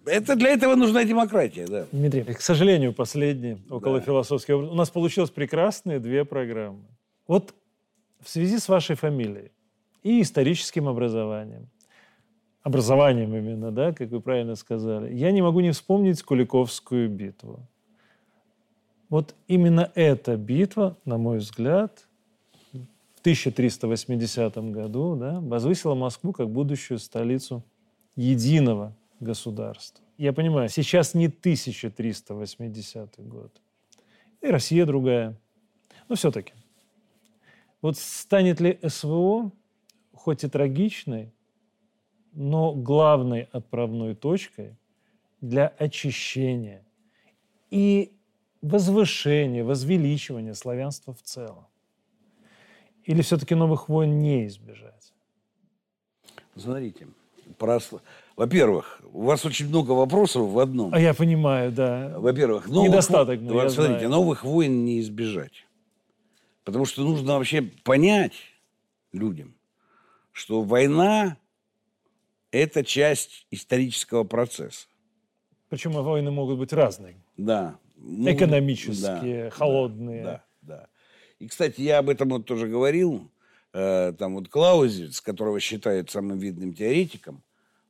[0.09, 1.87] Это для этого нужна демократия, да.
[1.93, 4.05] Дмитрий, к сожалению, последний около Да.
[4.05, 4.71] философский образ.
[4.71, 6.83] У нас получилось прекрасные две программы.
[7.27, 7.55] Вот
[8.21, 9.51] в связи с вашей фамилией
[10.03, 11.69] и историческим образованием,
[12.63, 17.61] образованием именно, да, как вы правильно сказали, я не могу не вспомнить Куликовскую битву.
[19.09, 22.07] Вот именно эта битва, на мой взгляд,
[22.73, 27.63] в 1380 году да, возвысила Москву как будущую столицу
[28.17, 30.05] единого государства.
[30.16, 33.61] Я понимаю, сейчас не 1380 год.
[34.41, 35.37] И Россия другая.
[36.09, 36.53] Но все-таки.
[37.81, 39.53] Вот станет ли СВО,
[40.12, 41.33] хоть и трагичной,
[42.33, 44.77] но главной отправной точкой
[45.41, 46.85] для очищения
[47.71, 48.12] и
[48.61, 51.66] возвышения, возвеличивания славянства в целом?
[53.05, 55.14] Или все-таки новых войн не избежать?
[56.57, 57.07] Смотрите,
[57.57, 57.79] про...
[58.39, 60.95] во-первых, у вас очень много вопросов в одном.
[60.95, 62.14] А я понимаю, да.
[62.18, 62.89] Во-первых, новых...
[62.89, 63.41] недостаток.
[63.41, 64.11] Ну, вот, смотрите, знаю.
[64.11, 65.66] новых войн не избежать.
[66.62, 68.34] Потому что нужно вообще понять
[69.12, 69.57] людям,
[70.30, 71.36] что война–
[72.53, 74.86] это часть исторического процесса.
[75.68, 77.16] Причем войны могут быть разные.
[77.36, 77.76] Да.
[77.97, 80.22] Экономические, да, холодные.
[80.22, 80.86] Да, да.
[81.41, 83.32] И, кстати, я об этом вот тоже говорил.
[83.72, 87.43] Э, там вот Клаузевиц, которого считают самым видным теоретиком,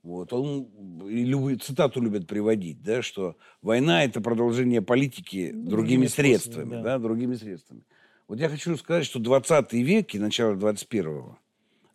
[0.03, 0.69] вот, он
[1.09, 6.71] и любит, цитату любит приводить, да, что война– это продолжение политики ну, другими, другими средствами.
[6.71, 6.83] Да.
[6.83, 7.83] Да, другими средствами.
[8.29, 11.39] Вот я хочу сказать, что 20 век и начало 21-го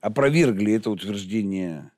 [0.02, 1.92] опровергли это утверждение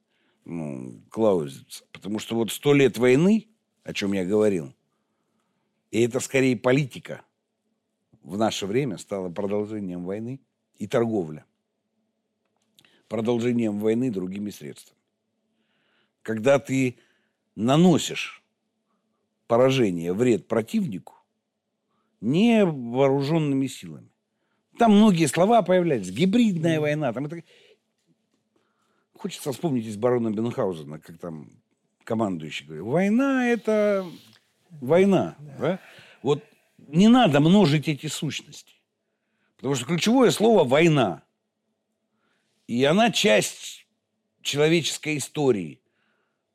[0.46, 1.86] ну, Клаузевица.
[1.92, 3.48] Потому что вот сто лет войны,
[3.84, 4.74] о чем я говорил,
[5.90, 7.24] и это скорее политика
[8.22, 10.40] в наше время стала продолжением войны
[10.78, 11.46] и торговля.
[13.08, 14.95] Продолжением войны другими средствами.
[16.26, 16.98] Когда ты
[17.56, 18.44] наносишь
[19.46, 21.14] поражение, вред противнику
[22.20, 24.10] не вооруженными силами,
[24.80, 26.10] там многие слова появлялись.
[26.10, 27.14] Гибридная война.
[27.14, 27.44] Там это...
[29.14, 31.52] Хочется вспомнить из барона Бенхаузена, как там
[32.04, 32.88] командующий говорил.
[32.88, 34.04] Война– это
[34.82, 35.36] война.
[35.40, 35.58] Да.
[35.60, 35.80] Да?
[36.24, 36.44] Вот
[36.88, 38.74] не надо множить эти сущности.
[39.58, 41.22] Потому что ключевое слово– война.
[42.66, 43.86] И она часть
[44.42, 45.82] человеческой истории,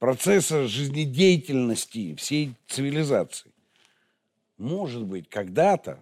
[0.01, 3.53] процесса жизнедеятельности всей цивилизации.
[4.57, 6.01] Может быть, когда-то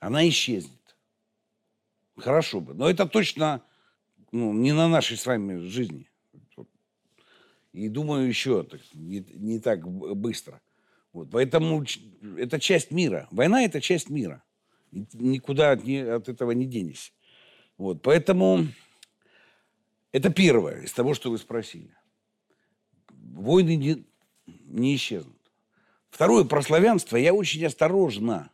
[0.00, 0.72] она исчезнет.
[2.16, 2.74] Хорошо бы.
[2.74, 3.62] Но это точно
[4.32, 6.10] ну, не на нашей с вами жизни.
[7.72, 10.60] И думаю, еще так, не, не так быстро.
[11.12, 11.84] Вот, поэтому
[12.38, 13.28] это часть мира.
[13.30, 14.42] Война– это часть мира.
[14.90, 17.12] Никуда от, от этого не денешься.
[17.76, 18.66] Вот, поэтому
[20.10, 21.97] это первое из того, что вы спросили.
[23.34, 24.04] Войны не,
[24.46, 25.36] не исчезнут.
[26.10, 28.50] Второе, про славянство я очень осторожно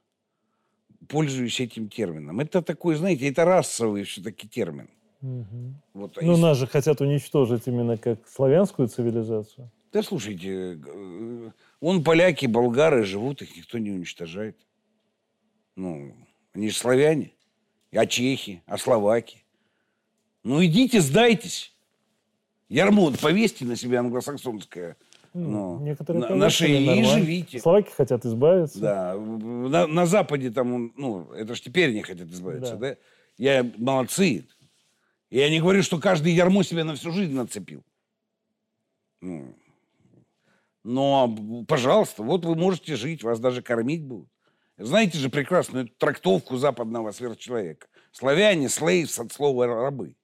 [1.09, 2.41] пользуюсь этим термином.
[2.41, 4.89] Это такой, знаете, это расовый все-таки термин.
[5.23, 5.75] Угу.
[5.95, 9.71] Вот, а ну, нас же хотят уничтожить именно как славянскую цивилизацию.
[9.93, 11.51] Да слушайте, э,
[11.81, 14.57] он поляки, болгары живут, их никто не уничтожает.
[15.77, 16.15] Ну,
[16.53, 17.33] они же славяне.
[17.93, 19.45] А чехи, а словаки.
[20.43, 21.74] Ну, идите, сдайтесь.
[22.69, 24.97] Ярмо повесьте на себя англосаксонское
[25.35, 27.59] ну, Некоторые на, на шее и живите.
[27.59, 28.79] Словаки хотят избавиться.
[28.79, 29.17] Да.
[29.17, 32.91] На, на Западе там, ну, это ж теперь не хотят избавиться, да?
[32.91, 32.97] да?
[33.37, 34.47] Я молодцы.
[35.31, 37.83] Я не говорю, что каждый ярмо себе на всю жизнь нацепил.
[39.21, 39.57] Ну,
[40.85, 44.29] но, пожалуйста, вот вы можете жить, вас даже кормить будут.
[44.77, 47.89] Знаете же прекрасную трактовку западного сверхчеловека.
[48.13, 50.15] Славяне, слейвс от слова рабы.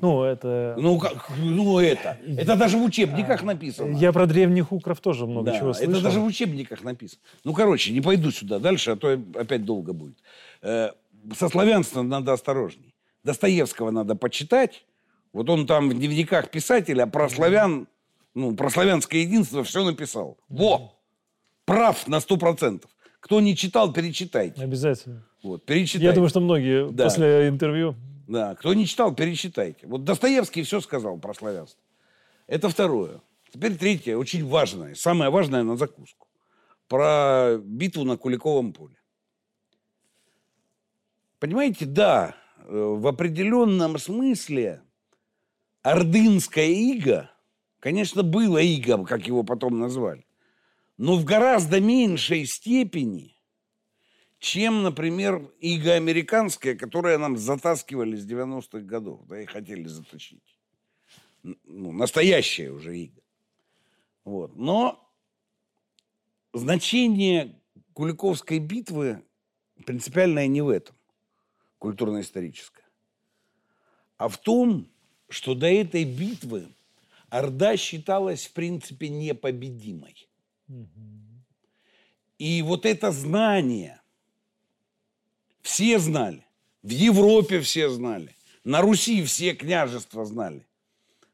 [0.00, 0.74] Ну, это...
[0.78, 2.18] Ну, как, ну, это.
[2.26, 3.96] Это даже в учебниках написано.
[3.96, 5.92] Я про древних укров тоже много да, чего слышал.
[5.92, 7.20] это даже в учебниках написано.
[7.44, 10.16] Ну, короче, не пойду сюда дальше, а то опять долго будет.
[10.62, 10.90] Э,
[11.36, 12.94] со славянством надо осторожней.
[13.24, 14.84] Достоевского надо почитать.
[15.32, 17.86] Вот он там в дневниках писателя про славян,
[18.34, 20.38] ну, про славянское единство все написал.
[20.48, 20.94] Во!
[21.64, 22.90] Прав на сто процентов.
[23.20, 24.62] Кто не читал, перечитайте.
[24.62, 25.24] Обязательно.
[25.42, 26.06] Вот, перечитайте.
[26.06, 27.04] Я думаю, что многие да.
[27.04, 27.94] после интервью
[28.28, 29.86] да, кто не читал, перечитайте.
[29.86, 31.80] Вот Достоевский все сказал про славянство.
[32.46, 33.22] Это второе.
[33.50, 36.28] Теперь третье, очень важное, самое важное на закуску.
[36.88, 38.96] Про битву на Куликовом поле.
[41.38, 44.82] Понимаете, да, э, в определенном смысле
[45.82, 47.30] ордынская ига,
[47.80, 50.26] конечно, было иго, как его потом назвали,
[50.98, 53.34] но в гораздо меньшей степени–
[54.38, 60.42] чем, например, иго американская, которое нам затаскивали с 90-х годов, да, и хотели затащить.
[61.42, 63.20] Ну, настоящая уже иго.
[64.24, 64.56] Вот.
[64.56, 65.12] Но
[66.52, 67.60] значение
[67.94, 69.22] Куликовской битвы
[69.84, 70.94] принципиальное не в этом,
[71.78, 72.84] культурно-историческое,
[74.16, 74.88] а в том,
[75.28, 76.68] что до этой битвы
[77.28, 80.28] Орда считалась, в принципе, непобедимой.
[82.38, 84.00] И вот это знание–
[85.68, 86.46] все знали.
[86.82, 88.34] В Европе все знали.
[88.64, 90.66] На Руси все княжества знали.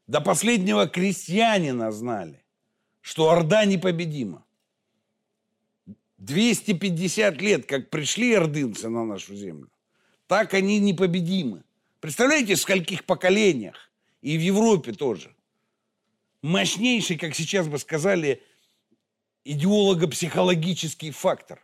[0.07, 2.43] До последнего крестьянина знали,
[3.01, 4.45] что Орда непобедима.
[6.17, 9.69] 250 лет, как пришли ордынцы на нашу землю,
[10.27, 11.63] так они непобедимы.
[12.01, 13.89] Представляете, в скольких поколениях?
[14.21, 15.33] И в Европе тоже.
[16.41, 18.43] Мощнейший, как сейчас бы сказали,
[19.45, 21.61] идеолого-психологический фактор.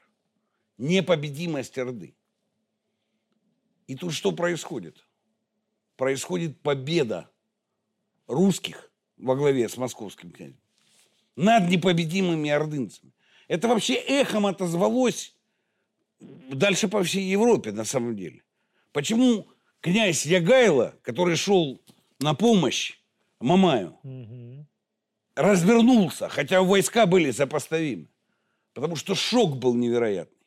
[0.77, 2.15] Непобедимость Орды.
[3.91, 5.05] И тут что происходит?
[5.97, 7.29] Происходит победа
[8.25, 10.61] русских во главе с московским князем
[11.35, 13.11] над непобедимыми ордынцами.
[13.49, 15.35] Это вообще эхом отозвалось
[16.21, 18.43] дальше по всей Европе на самом деле.
[18.93, 19.49] Почему
[19.81, 21.81] князь Ягайло, который шел
[22.19, 22.97] на помощь
[23.41, 24.65] Мамаю, угу.
[25.35, 28.07] развернулся, хотя войска были сопоставимы?
[28.73, 30.40] Потому что шок был невероятный.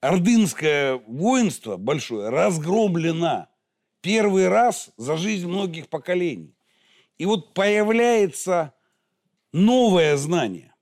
[0.00, 3.48] Ордынское воинство большое разгромлено
[4.00, 6.54] первый раз за жизнь многих поколений.
[7.16, 8.74] И вот появляется
[9.52, 10.72] новое знание.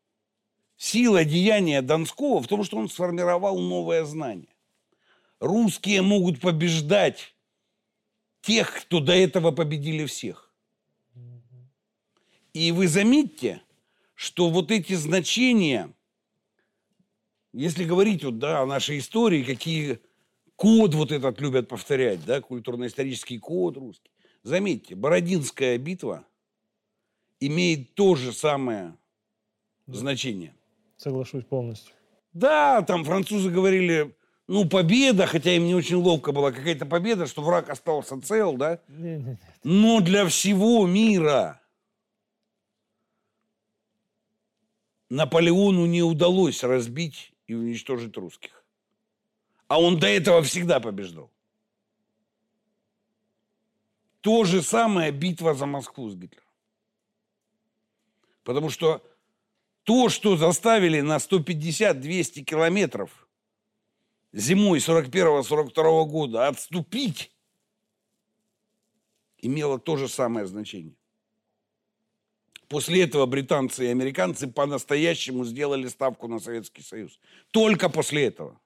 [0.77, 4.55] Сила деяния Донского в том, что он сформировал новое знание.
[5.41, 7.35] Русские могут побеждать
[8.43, 10.53] тех, кто до этого победили всех.
[12.53, 13.63] И вы заметьте,
[14.15, 15.93] что вот эти значения,
[17.57, 19.99] если говорить вот, да, о нашей истории, какие
[20.57, 24.11] код вот этот любят повторять, да, культурно-исторический код русский.
[24.43, 26.25] Заметьте, Бородинская битва
[27.41, 28.95] имеет то же самое
[29.87, 30.55] значение.
[30.99, 31.95] Соглашусь полностью.
[32.35, 34.15] Да, там французы говорили,
[34.47, 38.81] ну, победа, хотя им не очень ловко была какая-то победа, что враг остался цел, да?
[38.89, 39.41] Нет, нет, нет.
[39.65, 41.63] Но для всего мира
[45.09, 48.65] Наполеону не удалось разбить и уничтожить русских.
[49.69, 51.31] А он до этого всегда побеждал.
[54.21, 56.47] То же самое битва за Москву с Гитлером.
[58.43, 59.03] Потому что
[59.85, 63.29] то, что заставили на 150-200 километров
[64.33, 67.33] зимой 41-42 года отступить,
[69.39, 70.97] имело то же самое значение.
[72.69, 77.21] После этого британцы и американцы по-настоящему сделали ставку на Советский Союз.
[77.51, 78.59] Только после этого.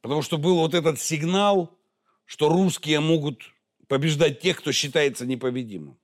[0.00, 1.76] Потому что был вот этот сигнал,
[2.24, 3.42] что русские могут
[3.88, 5.98] побеждать тех, кто считается непобедимым.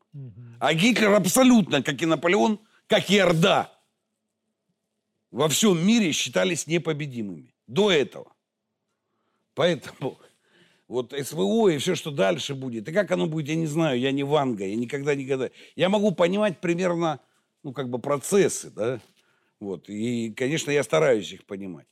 [0.59, 3.73] А Гитлер абсолютно, как и Наполеон, как и Орда,
[5.31, 7.55] во всем мире считались непобедимыми.
[7.69, 8.33] До этого.
[9.55, 10.19] Поэтому
[10.91, 12.89] вот СВО и все, что дальше будет.
[12.89, 15.25] И как оно будет, я не знаю, я не Ванга, я никогда не.
[15.77, 17.21] Я могу понимать примерно,
[17.63, 19.01] ну, как бы процессы, да,
[19.61, 19.89] вот.
[19.89, 21.87] И, конечно, я стараюсь их понимать.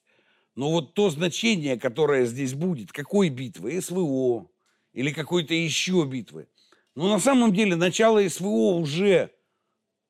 [0.56, 4.50] Но вот то значение, которое здесь будет, какой битвы, СВО
[4.92, 6.48] или какой-то еще битвы,
[6.96, 9.30] но на самом деле начало СВО уже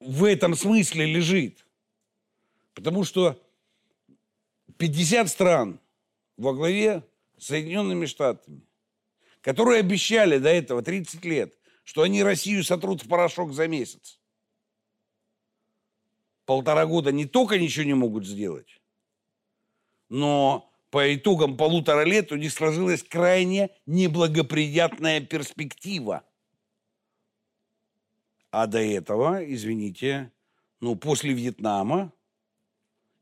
[0.00, 1.66] в этом смысле лежит.
[2.72, 3.38] Потому что
[4.78, 5.78] 50 стран
[6.38, 7.02] во главе
[7.36, 8.62] с Соединенными Штатами,
[9.40, 14.20] которые обещали до этого 30 лет, что они Россию сотрут в порошок за месяц.
[16.44, 18.80] Полтора года не только ничего не могут сделать,
[20.08, 26.24] но по итогам полутора лет у них сложилась крайне неблагоприятная перспектива.
[28.50, 30.32] А до этого, извините,
[30.80, 32.12] ну, после Вьетнама,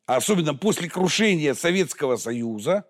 [0.04, 2.88] особенно после крушения Советского Союза,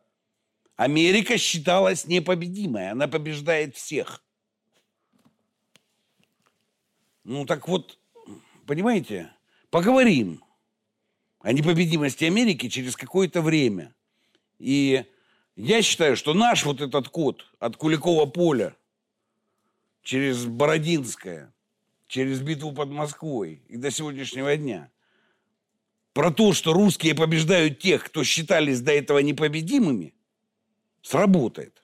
[0.77, 2.91] Америка считалась непобедимой.
[2.91, 4.23] Она побеждает всех.
[7.25, 7.99] Ну, так вот,
[8.67, 9.33] понимаете,
[9.71, 10.45] поговорим
[11.41, 13.95] о непобедимости Америки через какое-то время.
[14.59, 15.05] И
[15.57, 18.77] я считаю, что наш вот этот код от Куликова поля
[20.03, 21.53] через Бородинское,
[22.07, 24.91] через битву под Москвой и до сегодняшнего дня,
[26.13, 30.16] про то, что русские побеждают тех, кто считались до этого непобедимыми,
[31.07, 31.83] сработает.